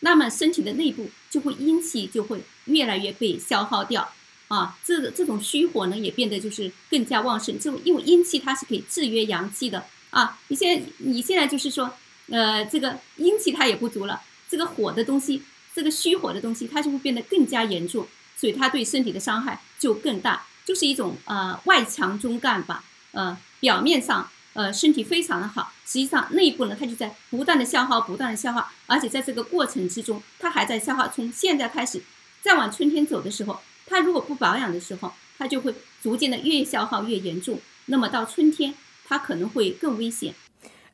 [0.00, 4.12] 那么身体的内部就会阴气就会越来越被消耗掉
[4.48, 10.38] 啊，这这种虚火呢也变得就是更加旺盛，就因为阴气它是可以制约阳气的啊。
[10.48, 11.90] 你现在你现在就是说。
[12.32, 15.42] 呃，这个阴气它也不足了，这个火的东西，
[15.74, 31.08] 这个虚火的东西，它就会变得更加严重，所以它对身体的伤害就更大，就是一种呃外强中干吧，呃，表面上呃身体非常的好，实际上内部呢它就在不断的消耗，不断的消耗，而且在这个过程之中，它还在消耗。
[31.08, 32.02] 从现在开始，
[32.40, 38.72] 再往春天走的时候，它如果不保养的时候，它就会逐渐的越消耗越严重，那么到春天，
[39.04, 40.34] 它可能会更危险。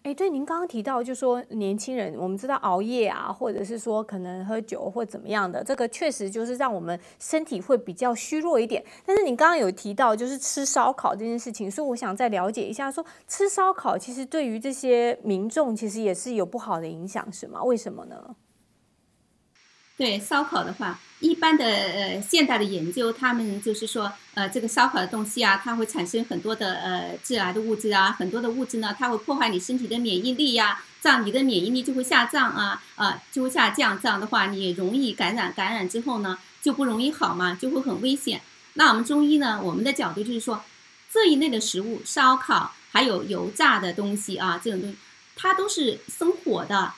[0.08, 8.82] 哎，对，您刚刚提到，就说年轻人，我们知道熬夜啊，或者是说可能喝酒或怎么样的，这个确实就是让我们身体会比较虚弱一点。
[9.04, 17.62] 但是你刚刚有提到，就是吃烧烤这件事情，所以我想再了解一下，说吃烧烤其实对于这些民众其实也是有不好的影响，是吗？
[17.62, 18.34] 为什么呢？
[19.98, 38.40] 对烧烤的话，一般的呃现代的研究，他们就是说，呃这个烧烤的东西啊，它会产生很多的呃致癌的物质啊，很多的物质呢，它会破坏你身体的免疫力呀，这样你的免疫力就会下降啊，啊就会下降，这样的话你容易感染，感染之后呢就不容易好嘛，就会很危险。
[38.74, 40.62] 那我们中医呢，我们的角度就是说，
[41.12, 44.96] 这一类的食物，烧烤还有油炸的东西啊，这种东西，
[45.34, 46.94] 它都是生火的。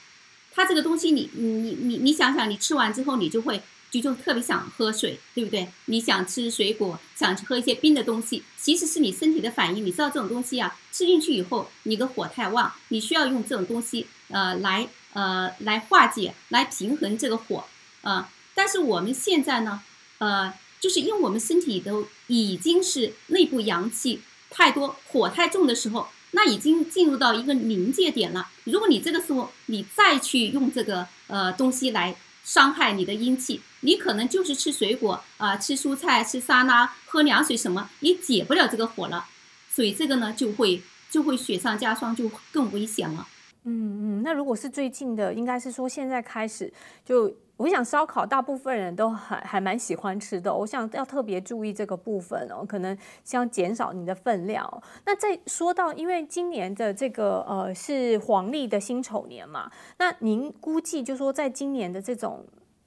[0.53, 5.69] 它这个东西，你你你你想想，你吃完之后，你就会就就特别想喝水，对不对？
[5.87, 9.85] 你想吃水果，想喝一些冰的东西，其实是你身体的反应。
[9.87, 17.65] 你知道这种东西啊，吃进去以后，你的火太旺，你需要用这种东西，呃，来呃来化解，来平衡这个火，
[18.03, 18.31] 啊。
[18.55, 19.83] 但是我们现在呢，
[20.19, 26.09] 呃，就是因为我们身体都已经是内部阳气太多，火太重的时候。
[26.33, 28.49] 那已经进入到一个临界点了。
[28.65, 32.15] 如果你这个时候你再去用这个呃东西来
[32.45, 39.27] 伤害你的阴气，你可能就是吃水果啊、吃蔬菜、吃沙拉、喝凉水什么，也解不了这个火了。
[39.71, 43.27] 所以这个呢就会就会雪上加霜，就更危险了。
[43.65, 46.73] 嗯嗯，那如果是最近的，应该是说现在开始
[47.05, 47.35] 就。
[47.61, 50.53] 我想烧烤，大部分人都还还蛮喜欢吃的。
[50.53, 54.83] 我想要特别注意这个部分哦，可能想减少你的分量。
[55.05, 62.43] 那再说到，因为今年的这个呃是黄历的辛丑年嘛，那您估计就说在今年的这种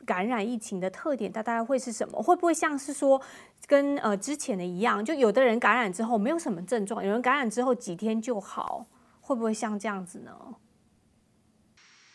[0.08, 2.20] 感染疫情的特点，它大概会是什么？
[2.20, 3.22] 会不会像是说
[3.68, 8.88] 跟呃之前的一样，就有的人感染之后没有什么症状，有人感染之后几天就好，
[9.22, 10.32] 会不会像这样子呢？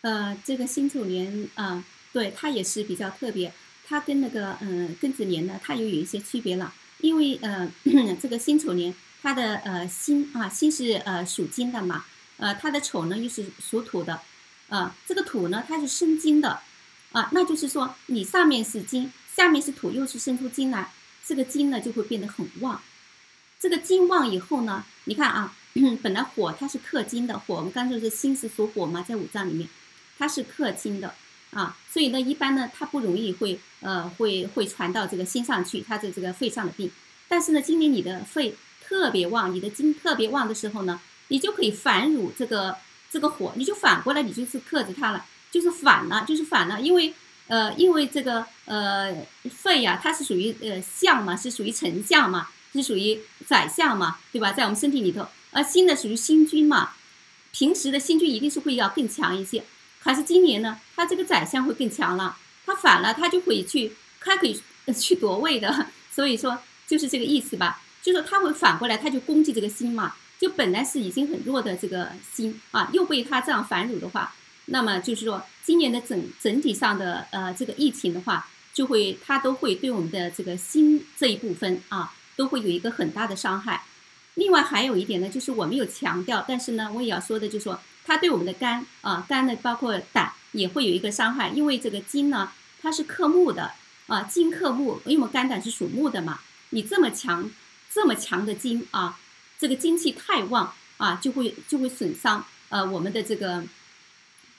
[0.00, 1.84] 呃，这个辛丑年啊。
[2.18, 3.52] 对它也是比较特别，
[3.86, 6.74] 它跟那个嗯庚子年呢，它又有一些区别了。
[6.98, 7.70] 因为呃
[8.20, 12.04] 这个辛丑年，它的呃辛啊辛是呃属金的嘛，
[12.38, 14.20] 呃它的丑呢又是属土的，
[14.68, 16.58] 啊这个土呢它是生金的，
[17.12, 20.90] 啊那就是说你上面是金，下面是土，又是生出金来，
[21.24, 22.82] 这个金呢就会变得很旺。
[23.60, 25.56] 这个金旺以后呢，你看啊，
[26.02, 29.68] 本来火它是克金的，火我们刚才说辛是属火嘛，在五脏里面，
[30.18, 31.14] 它是克金的。
[31.50, 36.90] 啊，所以呢，一般呢，它不容易会呃会会传到这个心上去，它的这个肺上的病。
[37.26, 42.76] 但是呢，今年你的肺特别旺，你的金特别旺的时候呢，你就可以反乳这个
[43.10, 46.80] 这个火，你就反过来，你就是克制它了，就是反了，就是反了。
[46.80, 47.14] 因为
[47.46, 49.14] 呃，因为这个呃
[49.50, 54.52] 肺呀，它是属于呃相嘛，是属于丞相嘛，是属于宰相嘛，对吧？
[54.52, 56.92] 在我们身体里头，而心呢属于心君嘛，
[57.52, 59.64] 平时的心君一定是会要更强一些。
[60.00, 64.60] 还是今年呢，他这个宰相会更强了，他反了，他就会去，他可以
[64.98, 74.34] 去 夺位的，所以说就是这个意思吧，就说他会反过来，他就攻击这个心嘛，就本来是已经很弱的这个心啊，又被他这样反辱的话，
[74.66, 83.84] 那么就是说今年的整整体上的呃这个疫情的话，就会他都会对我们的这个心这一部分啊，都会有一个很大的伤害。
[84.34, 92.50] 另外还有一点呢，就是我没有强调，但是呢，我也要说的，就是说它对我们的肝啊，肝呢包括胆也会有一个伤害，因为这个金呢
[92.80, 93.72] 它是克木的
[94.06, 96.40] 啊，金克木，因为我们肝胆是属木的嘛，
[96.70, 97.50] 你这么强
[97.92, 99.20] 这么强的金啊，
[99.58, 103.62] 这个精气太旺啊，就会就会损伤呃我们的这个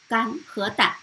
[0.08, 0.97] 肝和胆，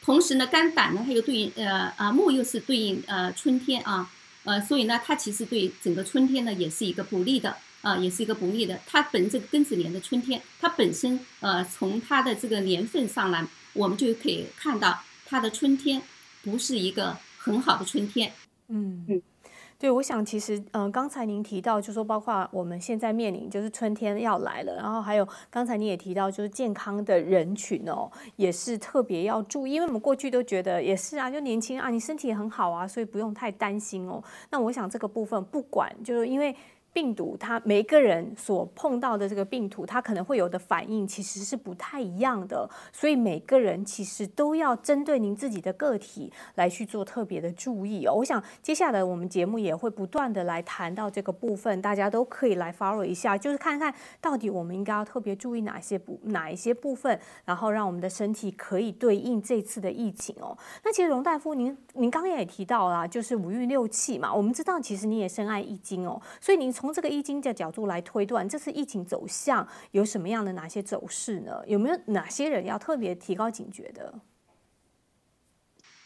[0.00, 4.08] 同时呢，肝胆呢它又对应呃啊木又是对应呃春天啊，
[4.44, 7.56] 呃所以呢它其实对整个春天呢也是一个不利的。
[7.80, 8.78] 啊，也是一个不利的。
[8.86, 16.02] 它本这个庚子年的春天，它本身呃，从它的这个年份上来，我们就可以看到它的春天
[16.42, 18.32] 不是一个很好的春天。
[18.68, 19.22] 嗯嗯，
[19.78, 34.22] 对，我想其实嗯，刚才您提到，就说包括我们现在面临就是春天要来了，然后还有刚才你也提到，就是健康的人群哦，也是特别要注意，因为我们过去都觉得也是啊，就年轻啊，你身体很好啊，所以不用太担心哦。
[34.50, 36.54] 那我想这个部分不管，就是因为。
[36.98, 48.14] 病毒，它每个人所碰到的这个病毒，它可能会有的反应其实是不太一样的，所以每个人其实都要针对您自己的个体来去做特别的注意哦。
[48.14, 60.58] 我想接下来我们节目也会不断的来谈到这个部分，大家都可以来 follow 一下，就是看看到底我们应该要特别注意哪些部哪一些部分，然后让我们的身体可以对应这次的疫情哦。
[60.82, 71.62] 那其实荣大夫，您您刚刚也提到了，就是五运六气嘛，我们知道其实你也深爱易经哦，所以您从从这个易经的角度来推断，这次疫情走向有什么样的哪些走势呢？
[71.66, 74.14] 有没有哪些人要特别提高警觉的？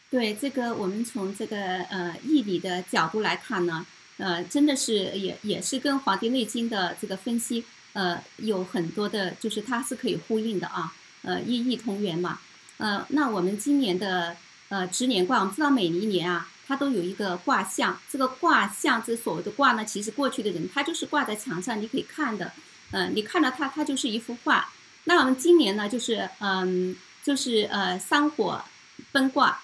[0.09, 3.85] 对这个，我们从这个呃易理的角度来看呢，
[4.17, 7.63] 呃，真的是也也是跟《黄帝内经》的这个分析
[7.93, 12.39] 呃有很多的，就是它是可以呼应的啊，呃，异义同源嘛。
[12.75, 14.35] 呃，那我们今年的
[14.67, 16.49] 呃值年卦，我们知道每一年啊。
[16.65, 22.53] 它都有一个卦象，这个卦象，这所谓的卦呢，其实过去的人他就是挂在墙上，你可以看的，
[22.91, 24.71] 嗯，你看到它，它就是一幅画。
[25.03, 28.63] 那我们今年呢，就是嗯，就是呃，山火
[29.11, 29.61] 奔卦。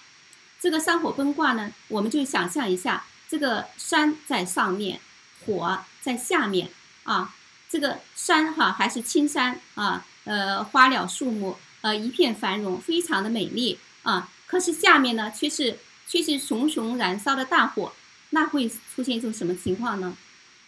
[0.60, 5.00] 这个山火奔卦呢，我们就想象一下，这个山在上面，
[5.46, 6.68] 火在下面
[7.04, 7.34] 啊。
[7.70, 14.28] 这个山哈还是青山啊，呃，花鸟树木呃一片繁荣，非常的美丽啊。
[14.46, 15.78] 可是下面呢，却是。
[16.10, 17.92] 却是熊熊燃烧的大火，
[18.30, 20.16] 那会出现一种什么情况呢？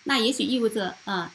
[0.05, 1.29] 那也许意味着，呃，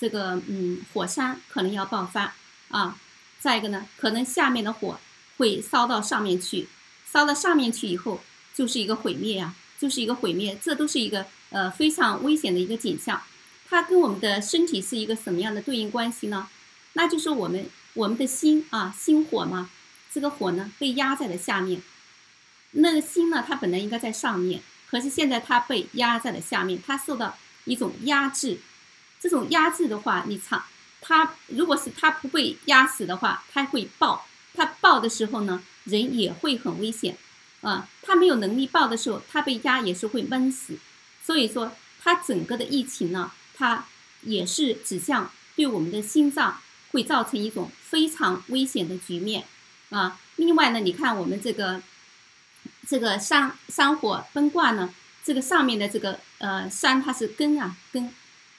[0.00, 2.34] 这个嗯，火山可能要爆发
[2.70, 2.98] 啊。
[3.38, 4.98] 再一个呢，可能下面的火
[5.36, 6.66] 会烧到上面去，
[7.06, 8.20] 烧到上面去以后，
[8.52, 10.58] 就是一个毁灭呀，就是一个毁灭。
[10.60, 13.22] 这都是一个呃非常危险的一个景象。
[13.68, 16.48] 它跟我们的身体是一个什么样的对应关系呢？
[16.94, 19.70] 那就是我们我们的心啊，心火嘛，
[20.12, 21.80] 这个火呢被压在了下面。
[22.72, 23.44] 那个心呢？
[23.46, 28.58] 它本来应该在上面，可是现在它被压在了下面，它受到一种压制。
[29.20, 30.64] 这种压制的话，你长，
[31.00, 34.26] 它如果是它不被压死的话，它会爆。
[34.54, 37.16] 它爆的时候呢，人也会很危险
[37.60, 37.88] 啊。
[38.00, 40.78] 它没有能力爆的时候，它被压也是会闷死。
[41.22, 43.84] 所以说，它整个的疫情呢，它
[44.22, 46.58] 也是指向对我们的心脏
[46.90, 49.44] 会造成一种非常危险的局面
[49.90, 50.18] 啊。
[50.36, 51.82] 另外呢，你看我们这个。
[52.88, 54.92] 这个山山火崩卦呢，
[55.24, 58.12] 这个上面的这个呃山它是根啊根，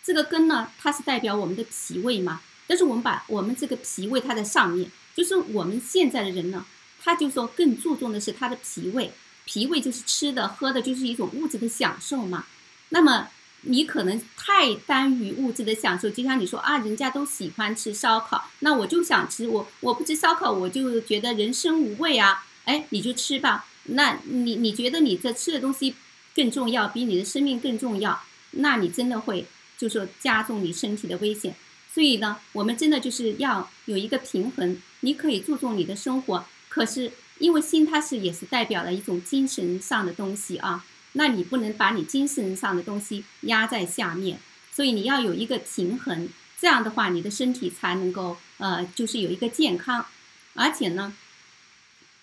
[0.03, 2.41] 这个根呢它是代表我们的脾胃嘛。
[2.65, 6.65] 但是我们把我们这个脾胃它在上面，就是我们现在的人呢，
[7.03, 9.11] 他就说更注重的是他的脾胃，
[9.43, 12.45] 脾胃就是吃的喝的，就是一种物质的享受嘛。
[12.89, 13.27] 那么
[13.63, 22.45] 你可能太耽于物质的享受，就像你说啊，人家都喜欢吃烧烤，那我就想吃，我我不吃烧烤，我就觉得人生无味啊。
[22.63, 23.65] 哎，你就吃吧。
[23.85, 25.95] 那你你觉得你这吃的东西
[26.33, 28.21] 更重要，比你的生命更重要？
[28.51, 29.45] 那你真的会
[29.77, 31.55] 就说加重你身体的危险。
[31.93, 34.81] 所以呢，我们真的就是要有一个平衡。
[35.01, 44.39] 你可以注重你的生活，可是因为心它是也是代表了一种精神上的东西啊，那你不能把你精神上的东西压在下面。
[44.71, 46.29] 所以你要有一个平衡，
[46.59, 50.05] 这样的话你的身体才能够呃就是有一个健康，
[50.53, 51.13] 而且呢。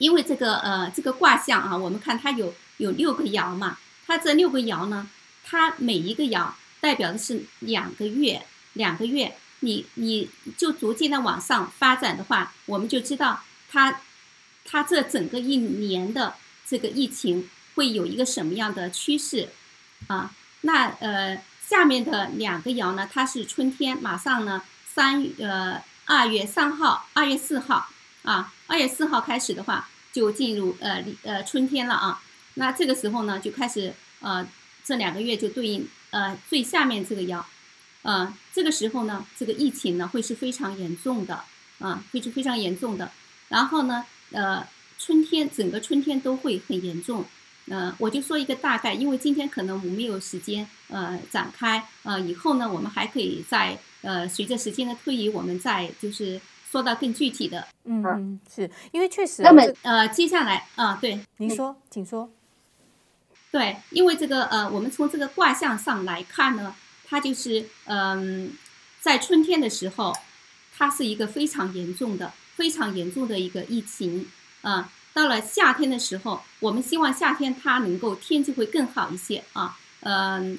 [0.00, 3.76] 因为这个呃这个卦象啊，我们看它有有六个爻嘛，
[4.06, 5.06] 它这六个爻呢，
[5.44, 14.00] 它每一个爻代表的是两个月，两个月，你你就逐渐的往上发展的话，我们就知道它
[14.64, 16.32] 它这整个一年的
[16.66, 19.50] 这个疫情会有一个什么样的趋势
[20.06, 20.32] 啊？
[20.62, 27.90] 那呃下面的两个爻呢，它是春天，马上呢三呃二月三号，二月四号。
[28.22, 32.22] 啊，二月四号开始的话，就进入呃呃春天了啊。
[32.54, 34.46] 那这个时候呢，就开始呃
[34.84, 37.42] 这两个月就对应呃最下面这个爻，
[38.02, 41.44] 呃，这个时候呢，这个疫情呢会是非常严重的，
[41.78, 43.10] 啊，会是非常严重的。
[43.48, 44.66] 然后呢，呃，
[44.98, 47.24] 春天整个春天都会很严重。
[47.68, 56.40] 呃，我就说一个大概，因为今天可能我们没有时间呃展开，呃，以后呢，我们还可以在呃随着时间的推移，我们再就是
[56.70, 57.66] 说到更具体的。
[57.84, 62.30] 嗯，是因为确实，那么呃，接下来啊，对，您说，请说。
[63.50, 66.74] 对，因为这个呃，我们从这个卦象上来看呢。
[67.12, 68.52] 它就是嗯，
[69.00, 70.16] 在春天的时候，
[70.78, 74.28] 它是一个非常严重的、非常严重的一个疫情
[74.62, 74.92] 啊。
[75.12, 79.76] 到了夏天的时候，我们希望夏天它能够天气会更好一些啊。
[80.02, 80.56] 嗯，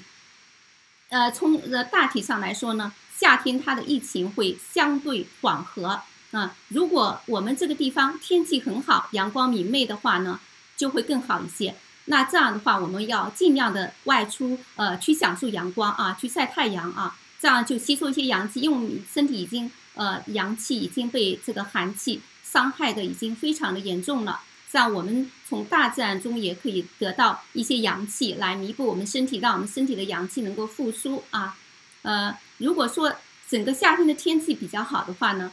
[1.07, 2.91] 呃，从呃大体上来说呢，
[3.22, 6.01] 夏天它的疫情会相对缓和
[6.32, 6.55] 啊。
[6.69, 10.39] 如果我们这个地方天气很好、阳光明媚的话呢，
[10.76, 11.76] 就会更好一些。
[12.05, 24.39] 那这样的话，我们要尽量的外出，呃，去享受阳光啊，去晒太阳啊，这样就吸收一些阳气，因为我们身体已经，呃，阳气已经被这个寒气伤害的已经非常的严重了。
[24.72, 31.55] 这样我们从大自然中也可以得到一些阳气来弥补我们身体，让我们身体的阳气能够复苏啊。
[32.03, 33.15] 呃，如果说
[33.49, 35.51] 整个夏天的天气比较好的话呢，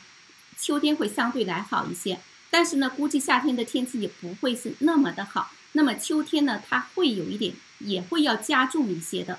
[0.59, 2.21] 秋天会相对来好一些，
[2.51, 5.51] 但是呢，估计夏天的天气也不会是那么的好。
[5.73, 9.39] 那么秋天呢，它会有一点，也会要加重一些的，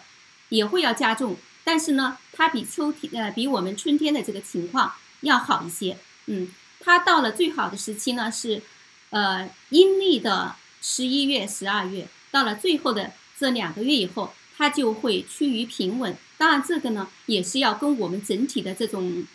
[0.49, 5.97] 也会要加重，但是呢，它比秋天呃，比我们春天的这个情况要好一些。
[6.28, 6.49] 嗯，
[6.80, 8.62] 它到了最好的时期呢是，
[9.10, 16.18] 呃，阴历的十一月、十二月，到了最后的这两个月以后，它就会趋于平稳。
[16.38, 19.26] 当然，这个呢也是要跟我们整体的这种，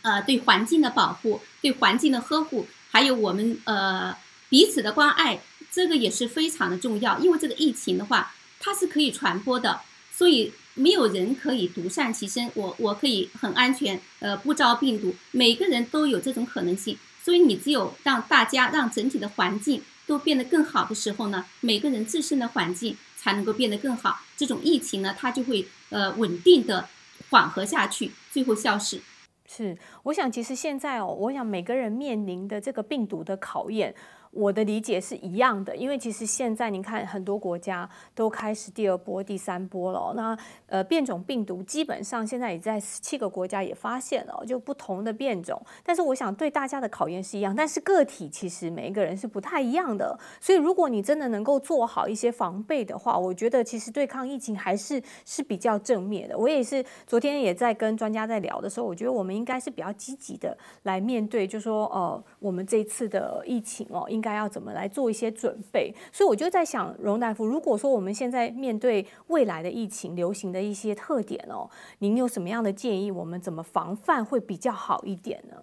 [0.00, 4.16] 呃，对环境的保护、对环境的呵护，还有我们呃
[4.48, 5.42] 彼此的关爱。
[5.70, 9.80] 这个也是非常的重要，因为这个疫情的话，它是可以传播的，
[10.10, 12.50] 所以没有人可以独善其身。
[12.54, 16.96] 我我可以很安全，呃，不招病毒，每个人都有这种可能性。
[17.22, 22.96] 所以你只有让大家让整体的环境都变得更好的时候呢，每个人自身的环境
[23.26, 26.88] 才能够变得更好，这种疫情呢，它就会呃稳定的
[27.28, 29.00] 缓和下去，最后消失。
[29.48, 33.92] 是，我想其实现在哦，我想每个人面临的这个病毒的考验。
[34.36, 40.12] 我的理解是一样的，因为其实现在您看很多国家都开始第二波、第三波了。
[40.14, 45.58] 那呃，变种病毒基本上现在也在十七个国家也发现了，就不同的变种。
[45.82, 50.18] 但是我想对大家的考验是一样，但是个体其实每一个人是不太一样的。
[50.38, 56.36] 所以如果你真的能够做好一些防备的话，我觉得其实对抗疫情还是是比较正面的。
[56.36, 64.25] 我也是昨天也在跟专家在聊的时候，我觉得我们应该是比较积极的来面对，就说呃，我们这次的疫情哦，应。
[64.26, 65.94] 该要怎么来做一些准备？
[66.12, 71.70] 所以我就在想，荣大夫，如果说我们现在面对未来的疫情流行的一些特点哦，
[72.00, 73.12] 您有什么样的建议？
[73.12, 75.56] 我们怎么防范会比较好一点呢？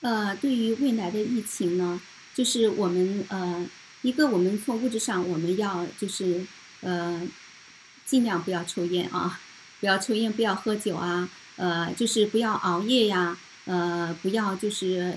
[0.00, 2.00] 呃，对于未来的疫情呢，
[2.34, 3.64] 就是我们呃，
[4.02, 6.44] 一个我们从物质上我们要就是
[6.80, 7.22] 呃，
[8.04, 9.38] 尽量不要抽烟啊，
[9.78, 15.14] 不要抽烟，不要喝酒啊，呃，就是不要熬夜呀，呃，不要就是。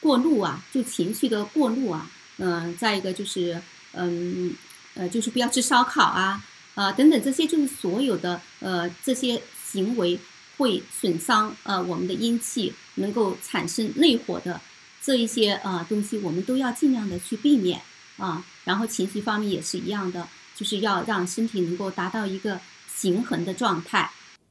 [0.00, 3.60] 过路啊，就情绪的过路啊，嗯，再一个就是，
[3.92, 4.54] 嗯，
[4.94, 10.18] 呃，就是不要吃烧烤啊，啊，等等，这些就是所有的呃这些行为
[10.56, 14.60] 会损伤呃我们的阴气，能够产生内火的
[15.02, 17.80] 这一些呃东西，我们都要尽量的去避免
[18.16, 18.44] 啊。
[18.64, 22.60] 然后情绪方面也是一样的，就是要让身体能够达到一个
[23.00, 24.10] 平衡的状态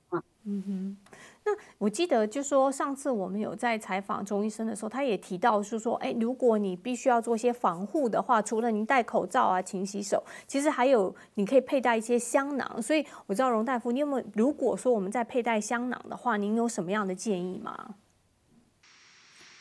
[0.10, 0.22] 啊。
[0.46, 0.98] 嗯哼。
[1.46, 12.82] 那我记得，就说上次我们有在采访钟医生的时候，他也提到是说，哎，如果你必须要做一些防护的话，除了您戴口罩啊、勤洗手，其实还有你可以佩戴一些香囊。
[12.82, 14.26] 所以我知道荣大夫，你有没有？
[14.36, 17.96] 如果说我们在佩戴香囊的话，您有什么样的建议吗？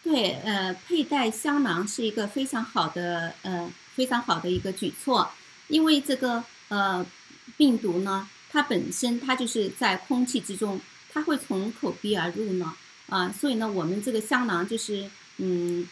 [0.05, 5.29] 对，呃，佩戴香囊是一个非常好的，呃，非常好的一个举措，
[5.67, 7.05] 因为这个呃
[7.57, 10.81] 病毒呢，它本身它就是在空气之中。
[11.13, 12.73] 它会从口鼻而入呢，
[13.09, 15.87] 啊，所以呢，我们这个香囊就是，嗯，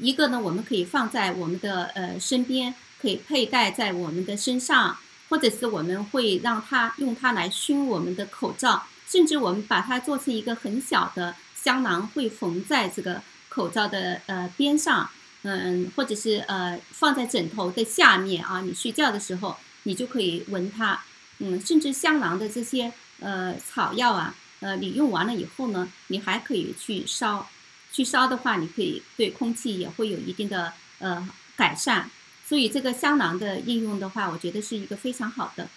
[0.00, 4.96] 一个呢，我们可以放在我们的呃身边，可以佩戴在我们的身上，
[5.28, 15.10] 或者是我们会让它用它来熏我们的口罩，甚至我们把它做成一个很小的香囊，会缝在这个口罩的呃边上，
[15.42, 21.04] 嗯，或者是呃放在枕头的下面啊，你睡觉的时候你就可以闻它，
[21.40, 22.94] 嗯，甚至香囊的这些。
[23.20, 27.48] 呃，草药啊，呃，你用完了以后呢，你还可以去烧，
[27.92, 32.10] 去烧的话，你可以对空气也会有一定的呃改善。
[32.46, 35.68] 所以这个香囊的应用的话，我觉得是一个非常好的。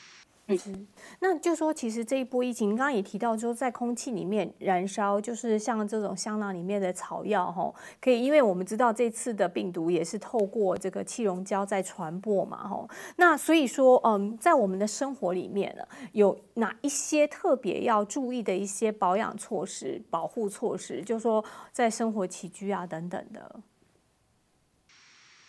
[0.58, 0.74] 是，
[1.20, 12.88] 那就说其实这一波疫情，刚刚也提到，说在空气里面燃烧，就是像这种香囊里面的草药，哈，可以，因为我们知道这次的病毒也是透过这个气溶胶在传播嘛，哈，
[13.18, 15.84] 那所以说，嗯，在我们的生活里面呢，
[16.14, 23.60] 有哪一些特别要注意的一些保养措施、保护措施，就说在生活起居啊等等的，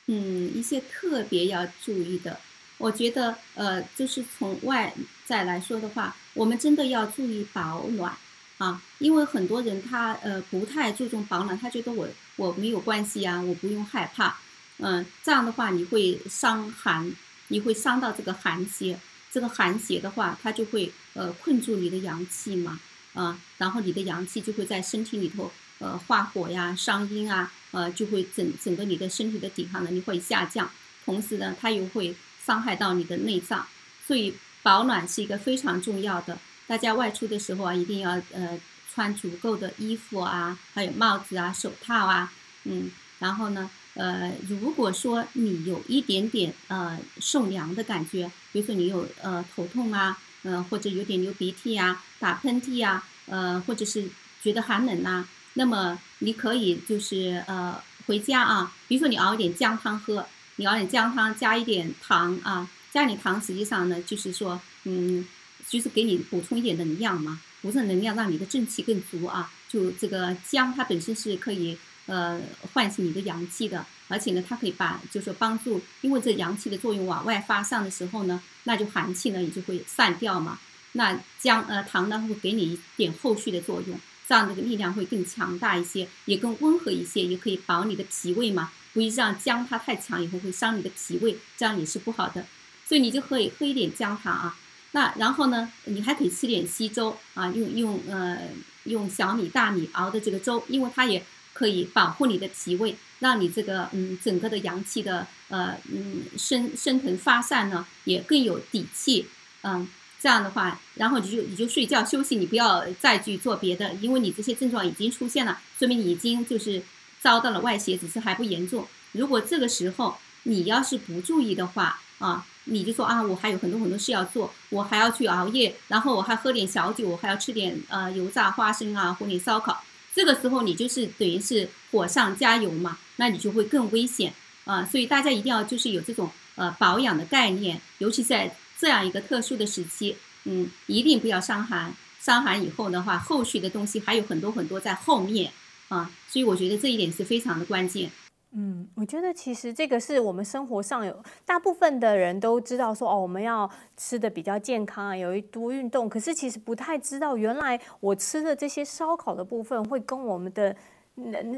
[0.07, 0.15] 嗯，
[0.55, 2.37] 一些特别要注意的。
[2.83, 4.93] 我觉得，呃，就是从外
[5.25, 8.13] 在来说的话，我们真的要注意保暖
[8.59, 14.37] 啊，因为很多人他呃不太注重保暖，他觉得我我没有关系啊，我不用害怕，
[14.79, 17.13] 嗯，这样的话你会伤寒，
[17.47, 18.99] 你会伤到这个寒邪，
[19.31, 22.81] 这个寒邪的话，它就会呃困住你的阳气嘛，
[23.15, 30.69] 啊，然后你的阳气就会在身体里头呃化火呀、伤阴啊，呃，就会整整个你的身体的抵抗能力会下降，
[31.05, 32.17] 同时呢，它又会。
[32.45, 33.67] 伤害到你的内脏，
[34.07, 36.39] 所以保暖是一个非常重要的。
[36.67, 38.59] 大家外出的时候啊，一定要呃
[38.93, 42.33] 穿足够的衣服啊，还有帽子啊、手套啊，
[42.65, 54.09] 嗯，然后呢，呃，如果说你有一点点呃受凉的感觉，比如说你有呃头痛啊，呃或者有点流鼻涕啊、打喷嚏啊，呃或者是
[54.43, 60.27] 觉得寒冷呐，那么你可以就是呃回家啊，比如说你熬一点姜汤喝。
[60.57, 65.27] 你熬点姜汤，加一点糖啊，加点糖，实际上呢，就是说，嗯，
[65.69, 69.51] 就是给你补充一点能量嘛，补充能量，让你的正气更足啊。
[69.69, 72.39] 就这个姜，它本身是可以呃
[72.75, 80.59] 唤醒你的阳气的，而且呢，它可以把就是帮助，因为这阳气的作用往外发散的时候呢，那就寒气呢也就会散掉嘛。
[80.93, 83.99] 那姜呃糖呢会给你一点后续的作用，
[84.29, 88.71] 这样这个力量会更强大一些，也更温和一些，也可以保你的脾胃嘛。
[88.93, 92.45] 不宜让姜它太强，以后会伤你的脾胃，这样也是不好的。
[92.87, 94.59] 所以你就可以喝一点姜汤啊。
[94.91, 98.39] 那然后呢，你还可以吃点稀粥啊，用用呃
[98.85, 101.25] 用小米、大米熬的这个粥，因为它也
[101.55, 109.27] 可以保护你的脾胃，让你这个嗯整个的阳气的呃嗯升升腾发散呢，也更有底气。
[109.63, 109.89] 嗯，
[110.21, 116.83] 这样的话，然后你就你就睡觉休息，你不要再去做别的，因为你这些症状已经出现了，说明你已经就是。
[117.23, 118.87] 遭到了外邪，只是还不严重。
[119.13, 129.83] 如果这个时候你要是不注意的话啊，你就说啊，我还有很多很多事要做，我还要去熬夜，然后我还喝点小酒，我还要吃点呃油炸花生啊，或者烧烤。
[130.15, 134.85] 这个时候你就是等于是火上加油嘛，那你就会更危险啊。
[134.85, 141.95] 所以大家一定要就是有这种呃保养的概念，尤其在这样一个特殊的时期，嗯，一定不要伤寒。
[142.21, 145.53] 伤寒以后的话，后续的东西还有很多很多在后面。
[145.89, 148.11] 啊，所以我觉得这一点是非常的关键。
[148.55, 156.07] 嗯，我觉得其实这个是我们生活上有大部分的人都知道说哦，我们要吃的比较健康啊，有一多运动。
[156.07, 160.77] 可是其实不太知道，原来我吃的这些烧烤的部分会跟我们的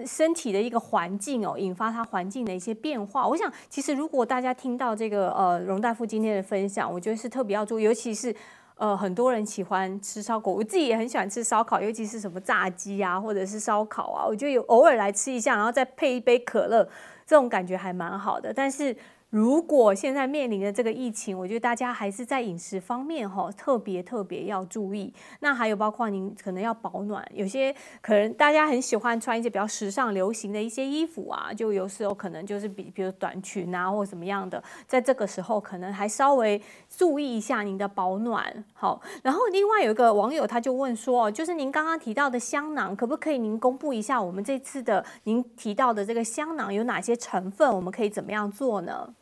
[0.07, 3.27] 身体的一个环境哦，引发它环境的一些变化。
[3.27, 8.35] 我想，其实如果大家听到这个呃荣大夫今天的分享，我觉得是特别要注意，尤其是。
[8.77, 16.89] 呃，很多人喜欢吃烧烤，我自己也很喜欢吃烧烤，尤其是什么炸鸡啊，或者是烧烤啊，我就有偶尔来吃一下，然后再配一杯可乐，
[17.27, 18.53] 这种感觉还蛮好的。
[18.53, 18.97] 但是。
[19.35, 25.13] 如果现在面临的这个疫情，我觉得大家还是在饮食方面哈，特别特别要注意。
[25.41, 38.65] 那还有包括您可能要保暖，有些可能大家很喜欢穿一些比较时尚流行的一些衣服啊，就有时候可能就是比比如短裙啊或怎么样的，在这个时候可能还稍微注意一下您的保暖。
[38.73, 49.13] 好，然后另外有一个网友他就问说，就是您刚刚提到的香囊，可不可以您公布一下我们这次的您提到的这个香囊有哪些成分，我们可以怎么样做呢？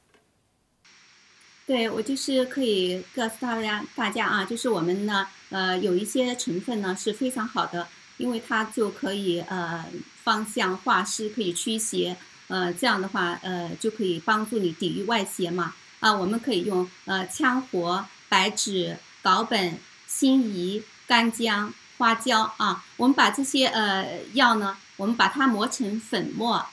[1.64, 7.86] 对我就是可以告诉大家，大家啊，就是我们呢，呃，有一些成分呢是非常好的，
[8.16, 9.84] 因为它就可以呃
[10.24, 12.16] 芳香化湿，可以驱邪，
[12.48, 15.72] 呃，这样的话呃就可以帮助你抵御外邪嘛。
[16.00, 26.66] 啊，我们可以用呃羌活、白芷、藁本、辛夷、干姜、花椒啊，我们把这些呃药呢，我们把它磨成粉末，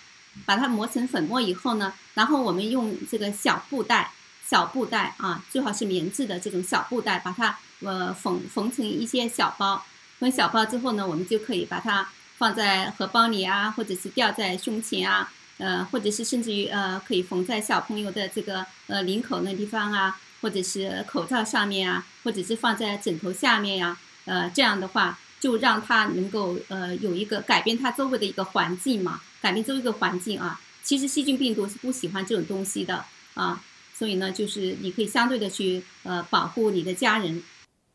[0.48, 4.12] 把它磨成粉末以后呢，然后我们用这个小布袋。
[4.50, 9.86] 小布袋啊，最好是棉质的这种小布袋，把它呃缝缝成一些小包，
[10.18, 23.96] 缝小包之后呢，我们就可以把它放在荷包里啊，或者是吊在胸前啊，呃，或者是甚至于呃，可以缝在小朋友的这个呃领口那地方啊，或者是口罩上面啊，或者是放在枕头下面呀，
[24.26, 30.60] 呃，这样的话就让它能够呃有一个改变它周围的一个环境嘛，改变周围一个环境啊。
[30.82, 33.62] 其实细菌病毒是不喜欢这种东西的啊。
[34.00, 37.44] 所以呢，就是你可以相对的去呃保护你的家人。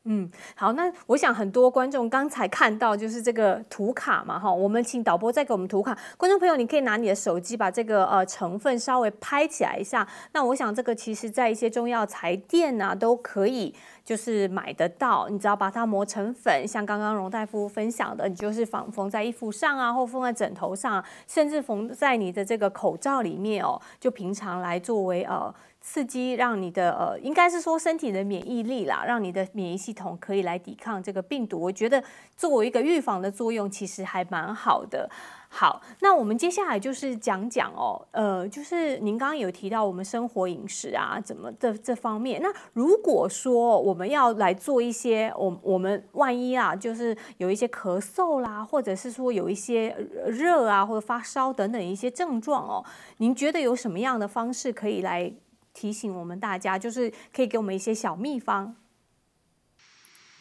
[0.06, 5.98] 嗯，好，那我想很多观众刚才看到就是这个图卡嘛，哈，我们请导播再给我们图卡。
[6.18, 10.06] 观众朋友，你可以拿你的手机把这个呃成分稍微拍起来一下。
[10.34, 13.74] 那我想这个其实在一些中药材店啊都可以
[14.04, 25.54] 就是买得到，你只要把它磨成粉，像刚刚荣大夫分享的，你就是缝缝在衣服上啊，或缝在枕头上，甚至缝在你的这个口罩里面哦，就平常来作为呃。
[25.86, 31.60] 刺激让你的呃，应该是说身体的免疫力啦，让你的免疫系统可以来抵抗这个病毒。
[31.60, 32.02] 我觉得
[32.38, 35.10] 作为一个预防的作用，其实还蛮好的。
[35.50, 42.40] 好，那我们接下来就是讲讲哦，呃，就是您刚刚有提到我们生活饮食啊，怎么的这方面。
[42.42, 49.94] 那如果说我们要来做一些，我我们万一啊，就是有一些咳嗽啦，或者是说有一些
[50.26, 52.84] 热啊，或者发烧等等一些症状哦，
[53.18, 55.32] 您觉得有什么样的方式可以来？
[55.74, 58.76] 提醒我们大家，就是可以给我们一些小秘方。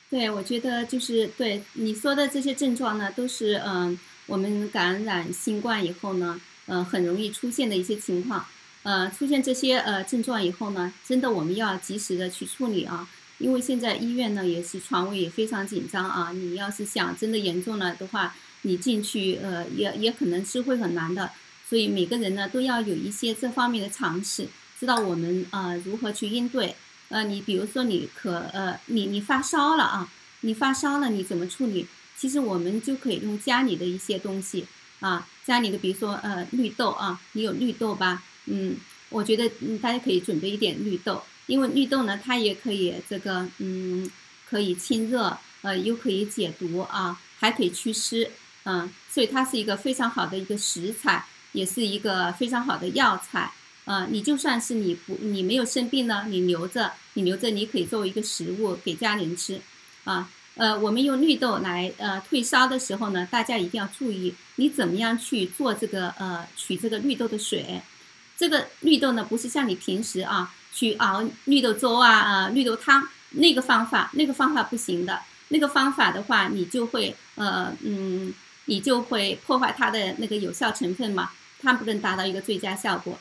[0.10, 8.46] 对，我觉得就是对你说的这些症状呢，都是嗯，我们感染新冠以后呢，呃，很容易出现的一些情况。
[8.84, 13.10] 呃，出现这些呃症状以后呢，真的我们要及时的去处理啊，
[13.40, 16.32] 因为现在医院呢也是床位也非常紧张啊。
[16.32, 21.32] 你要是想真的严重了的话，你进去呃也也可能是会很难的。
[21.68, 24.48] 所以每个人呢都要有一些这方面的常识。
[24.84, 26.76] 知道我们呃如何去应对？
[27.08, 30.12] 呃，你比如说你可呃你你发烧了啊，
[30.42, 31.88] 你发烧了你怎么处理？
[32.18, 34.66] 其实我们就可以用家里的一些东西
[35.00, 38.24] 啊，家里的比如说呃绿豆啊，你有绿豆吧？
[38.48, 38.76] 嗯，
[39.08, 44.12] 我觉得嗯大家可以准备一点绿豆，因为绿豆呢它也可以这个嗯
[44.50, 48.30] 可以清热，呃又可以解毒啊，还可以祛湿，
[48.66, 53.50] 嗯，所以它是一个非常好的一个食材，也是一个非常好的药材。
[53.86, 59.60] 啊，你就算是你不你没有生病呢，你留着，你留着，你可以作为一个食物给家人吃，
[60.06, 67.82] 啊，呃，我们用绿豆来呃退烧的时候呢，大家一定要注意，你怎么样去做这个呃取这个绿豆的水，
[68.38, 75.20] 这个绿豆呢不是像你平时啊去熬绿豆粥啊啊绿豆汤那个方法，那个方法不行的，
[75.50, 78.34] 那个方法的话你就会呃嗯
[78.66, 81.32] 你就会破坏它的那个有效成分嘛，
[81.62, 83.20] 它不能达到一个最佳效果。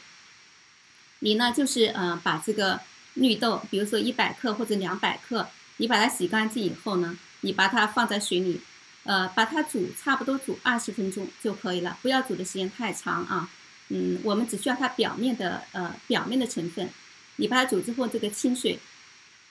[1.25, 2.81] 你呢，就是呃，把这个
[3.15, 5.47] 绿豆，比如说一百克或者两百克，
[5.77, 8.61] 你把它洗干净以后呢，你把它放在水里，
[9.05, 13.49] 呃，把它煮差不多煮二十分钟就可以了，不要煮的时间太长啊。
[13.91, 16.91] 嗯，我们只需要它表面的呃表面的成分。
[17.37, 18.81] 你把它煮之后，这个清水，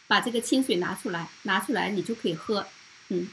[0.08, 2.68] 把这个清水拿出来，拿出来你就可以喝。
[3.08, 3.30] 嗯，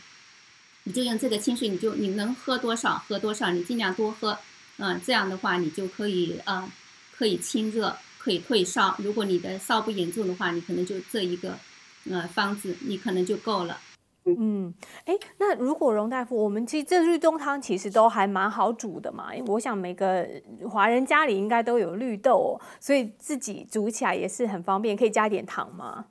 [0.84, 4.38] 你就用这个清水，你就你能喝多少喝多少，你尽量多喝。
[4.76, 6.70] 嗯，这样的话你就可以呃
[7.10, 7.98] 可以清热。
[8.28, 8.94] 可以退烧。
[8.98, 11.58] 如果你的烧不严重的话，你可能就这一个，
[12.10, 13.80] 呃，方子，你可能就够了。
[14.26, 14.74] 嗯，
[15.06, 19.30] 哎，那如果荣大夫，我们其实这绿豆汤其实都还蛮好煮的嘛。
[19.46, 20.28] 我想每个
[20.68, 24.94] 华人家里应该都有绿豆，所以自己煮起来也是很方便。
[24.94, 26.04] 可以加点糖吗？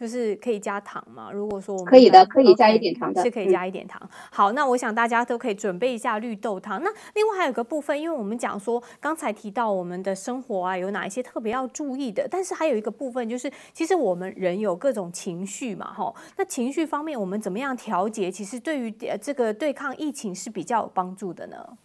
[0.00, 1.30] 就是可以加糖吗？
[1.30, 4.00] 如果说我们可以的，可以加一点糖的，是可以加一点糖。
[4.30, 6.82] 好，那我想大家都可以准备一下绿豆汤。
[6.82, 12.26] 那另外还有个部分，因为我们讲说刚才提到我们的生活啊，有哪一些特别要注意的？
[12.30, 16.14] 但是还有一个部分就是，其实我们人有各种情绪嘛，哈。
[16.38, 18.30] 那情绪方面，我们怎么样调节？
[18.32, 18.90] 其实对于
[19.20, 21.76] 这个对抗疫情是比较有帮助的呢。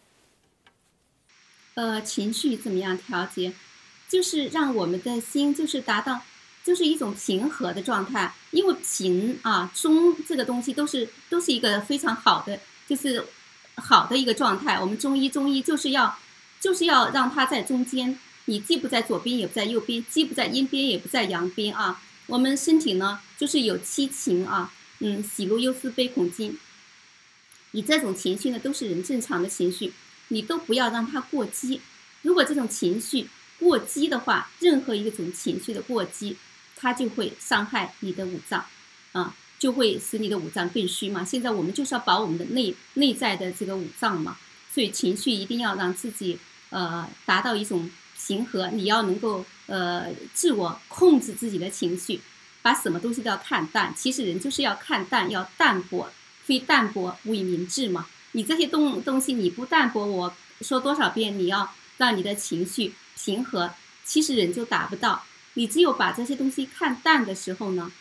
[1.74, 3.52] 呃，情绪怎么样调节？
[4.08, 6.22] 就是让我们的心就是达到。
[6.66, 13.24] 就是一种平和的状态，因为平啊中这个东西都是都是一个非常好的，就是
[13.76, 14.80] 好的一个状态。
[14.80, 16.18] 我们中医中医就是要
[16.60, 22.02] 就是要让它在中间，你既不在左边也不在右边，既不在阴边也不在阳边啊。
[22.26, 26.58] 我们身体呢就是有七情啊，嗯，喜怒忧思悲恐惊，
[27.72, 29.94] 你这种情绪呢都是人正常的情绪，
[30.30, 31.82] 你都不要让它过激。
[32.24, 36.36] 如果这种情绪过激的话，任何一种情绪的过激。
[36.86, 38.64] 它就会伤害你的五脏，
[39.12, 41.26] 啊，就会使你的五脏更虚嘛。
[41.26, 44.38] 现在我们就是要保我们的内内在的这个五脏嘛，
[44.72, 46.38] 所以情绪一定要让自己
[46.70, 48.70] 呃达到一种平和。
[48.70, 52.22] 你要能够呃自我控制自己的情绪，
[52.62, 53.92] 把什么东西都要看淡。
[53.98, 56.12] 其实人就是要看淡，要淡泊，
[56.44, 58.06] 非淡泊无以明志嘛。
[58.34, 63.72] 你这些东东西你不淡泊，我说多少遍，你要让你的情绪平和，
[64.04, 65.24] 其实人就达不到。
[65.56, 67.92] 你只有把这些东西看淡的时候呢，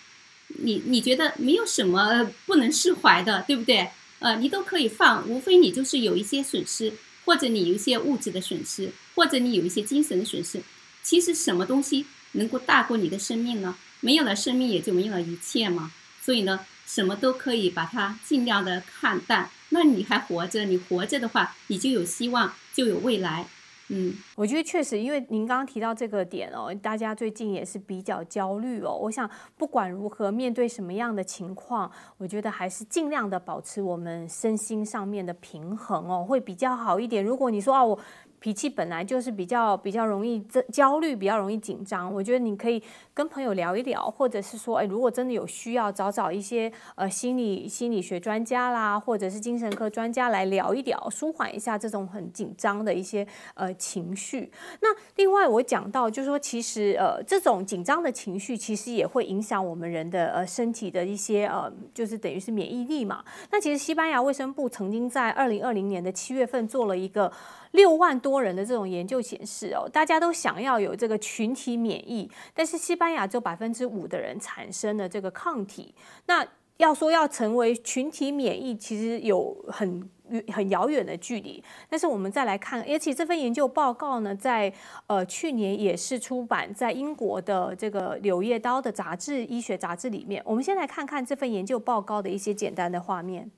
[0.48, 3.88] 你你觉得没有什么不能释怀的，对不对？
[4.20, 6.92] 呃，你都可以放，无非你就是有一些损失，
[7.24, 10.62] 或者你有一些物质的损失，或者你有一些精神的损失。
[11.02, 13.76] 其实什么东西能够大过你的生命呢？
[14.00, 15.92] 没有了生命，也就没有了一切嘛。
[16.22, 19.50] 所以呢，什么都可以把它尽量的看淡。
[19.68, 23.48] 那你还活着，你活着的话，你就有希望，就有未来。
[23.90, 28.98] 嗯，我觉得确实，因为您刚刚提到这个点哦，大家最近也是比较焦虑哦。
[29.02, 37.24] 我想不管如何面对什么样的情况，我觉得还是尽量的保持我们身心上面的平衡哦，会比较好一点。
[37.24, 37.98] 如果你说啊，我。
[38.40, 42.12] 脾气本来就是比较比较容易焦焦虑，比较容易紧张。
[42.12, 42.82] 我觉得你可以
[43.14, 54.50] 跟朋友聊一聊，或者是说，哎，如果真的有需要，找找一些呃心理心理学专家啦，或者是精神科专家来聊一聊，舒缓一下这种很紧张的一些呃情绪。
[54.80, 63.24] 那另外我讲到，就是说，其实呃这种紧张的情绪，其实也会影响我们人的呃身体的一些呃，就是等于是免疫力嘛。
[63.52, 67.30] 那其实西班牙卫生部曾经在二零二零年的七月份做了一个。
[67.74, 75.94] 六万多人的这种研究显示哦，大家都想要有这个群体免疫，但是西班牙只有百分之五的人产生了这个抗体。
[76.26, 76.46] 那
[76.78, 80.10] 要说要成为群体免疫，其实有很
[80.52, 81.62] 很遥远的距离。
[81.88, 84.72] 但是我们再来看，而且这份研究报告呢，在
[85.06, 90.42] 呃去年也是出版在英国的这个《柳叶刀》的杂志医学杂志里面。
[90.44, 93.48] 我们先来看看这份研究报告的一些简单的画面。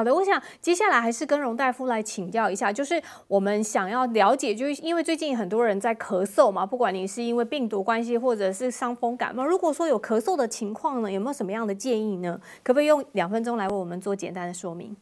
[0.00, 12.40] 好的，我想接下来还是跟荣大夫来请教一下，就是我们想要了解，就是因为最近很多人在咳嗽嘛，不管你是因为病毒关系或者是伤风感冒，如果说有咳嗽的情况呢，有没有什么样的建议呢？
[12.62, 14.96] 可不可以用两分钟来为我们做简单的说明？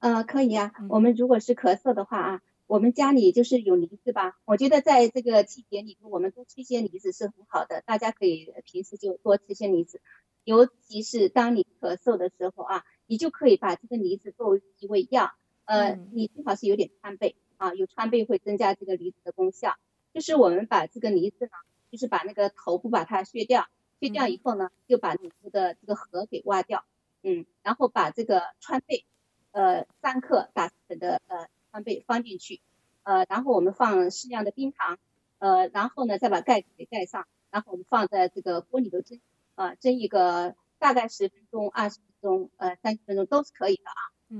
[0.00, 0.70] 呃，可以啊。
[0.90, 4.36] 我们如果是咳嗽的话啊，我们家里就是有梨子吧？
[4.44, 10.02] 我觉得在这个季节里头，我们多吃一些梨子是很好的，大家可以平时就多吃些梨子，
[10.44, 12.84] 尤其是当你咳嗽的时候啊。
[13.08, 15.32] 你就可以把这个梨子作为一味药，
[15.64, 19.76] 呃，你最好是有点川贝啊，有川贝会增加这个梨子的功效。
[20.12, 21.50] 就是我们把这个梨子呢，
[21.90, 23.66] 就是把那个头部把它削掉，
[23.98, 26.84] 削掉以后呢，就把里头的这个核给挖掉，
[27.22, 29.06] 嗯，然后把这个川贝，
[29.52, 32.60] 呃，三克打成的呃川贝放进去，
[33.04, 34.98] 呃，然后我们放适量的冰糖，
[35.38, 39.18] 呃，然后呢再把盖子给盖上，然后我们放在这个锅里头蒸，
[39.54, 42.00] 啊，蒸一个大概十分钟二十。
[42.20, 43.82] 钟呃三十分钟都是可以的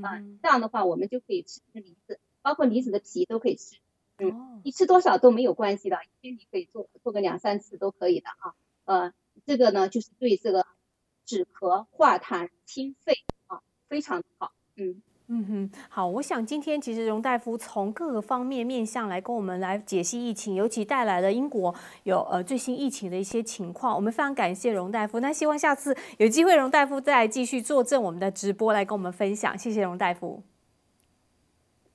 [0.07, 3.77] 啊，嗯，这样的话我们就可以吃这个梨子，包括梨子的皮都可以吃，
[4.19, 8.55] 嗯，你吃多少都没有关系的，一天你可以做做个两三次都可以的啊，
[8.85, 9.15] 呃，
[9.47, 10.67] 这个呢就是对这个
[11.25, 15.03] 止咳化痰清肺啊非常好，嗯。
[15.39, 21.73] 嗯哼，好，我想今天其实荣大夫从各个方面面向来跟我们来解析疫情，尤其带来了英国
[22.03, 25.21] 有呃最新疫情的一些情况，我们非常感谢荣大夫。
[25.21, 30.43] 那希望下次有机会荣大夫再继续坐镇我们的直播来跟我们分享，谢谢荣大夫。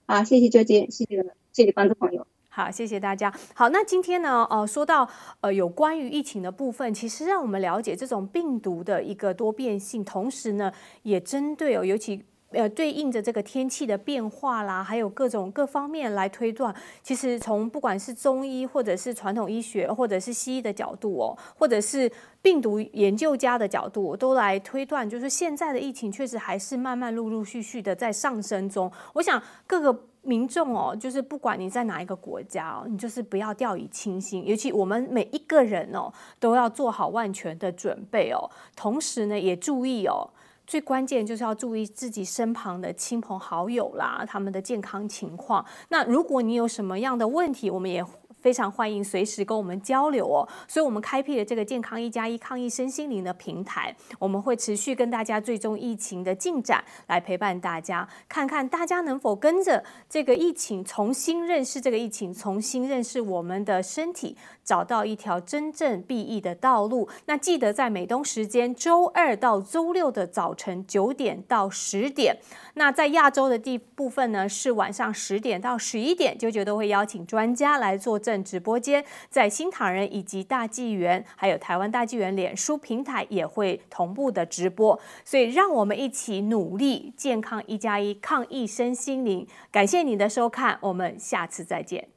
[0.06, 1.22] 好，谢谢周姐，谢谢
[1.52, 2.26] 谢谢观众朋友。
[2.48, 3.34] 好，谢谢大家。
[3.54, 5.10] 好，那今天呢，呃，说到
[5.42, 10.72] 呃有关于疫情的部分，其实让我们了解这种病毒的一个多变性，同时呢，
[11.02, 12.24] 也针对哦，尤其。
[12.54, 16.74] 呃，对应着这个天气的变化啦，还有各种各方面来推断。
[17.02, 28.92] 其实从不管是中医，或者是传统医学，或者是西医的角度哦，或者是病毒研究家的角度，都来推断，就是现在的疫情确实还是慢慢陆陆续续的在上升中。
[29.14, 38.50] 我想各个民众哦，就是不管你在哪一个国家哦，你就是不要掉以轻心，尤其我们每一个人哦，都要做好万全的准备哦。
[38.76, 40.30] 同时呢，也注意哦。
[40.74, 45.64] 最关键就是要注意自己身旁的亲朋好友啦，他们的健康情况。
[45.90, 48.04] 那如果你有什么样的问题，我们也
[48.44, 50.48] 非常欢迎随时跟我们交流哦。
[50.68, 64.36] 所以，我们开辟了这个健康一加一抗疫身心灵的平台，我们会持续跟大家追踪疫情的进展，来陪伴大家，看看大家能否跟着这个疫情重新认识这个疫情，重新认识我们的身体，
[64.66, 67.08] 找到一条真正避疫的道路。
[67.28, 72.38] 那记得在美东时间周二到周六的早晨九点到十点，
[72.76, 89.48] 那在亚洲的地部分呢是晚上十点到十一点，就觉得会邀请专家来坐镇直播间，在新唐人以及大纪元，还有台湾大纪元脸书平台也会同步的直播，所以让我们一起努力，健康一加一，抗疫身心灵。
[89.72, 92.13] 感谢您的收看，我们下次再见。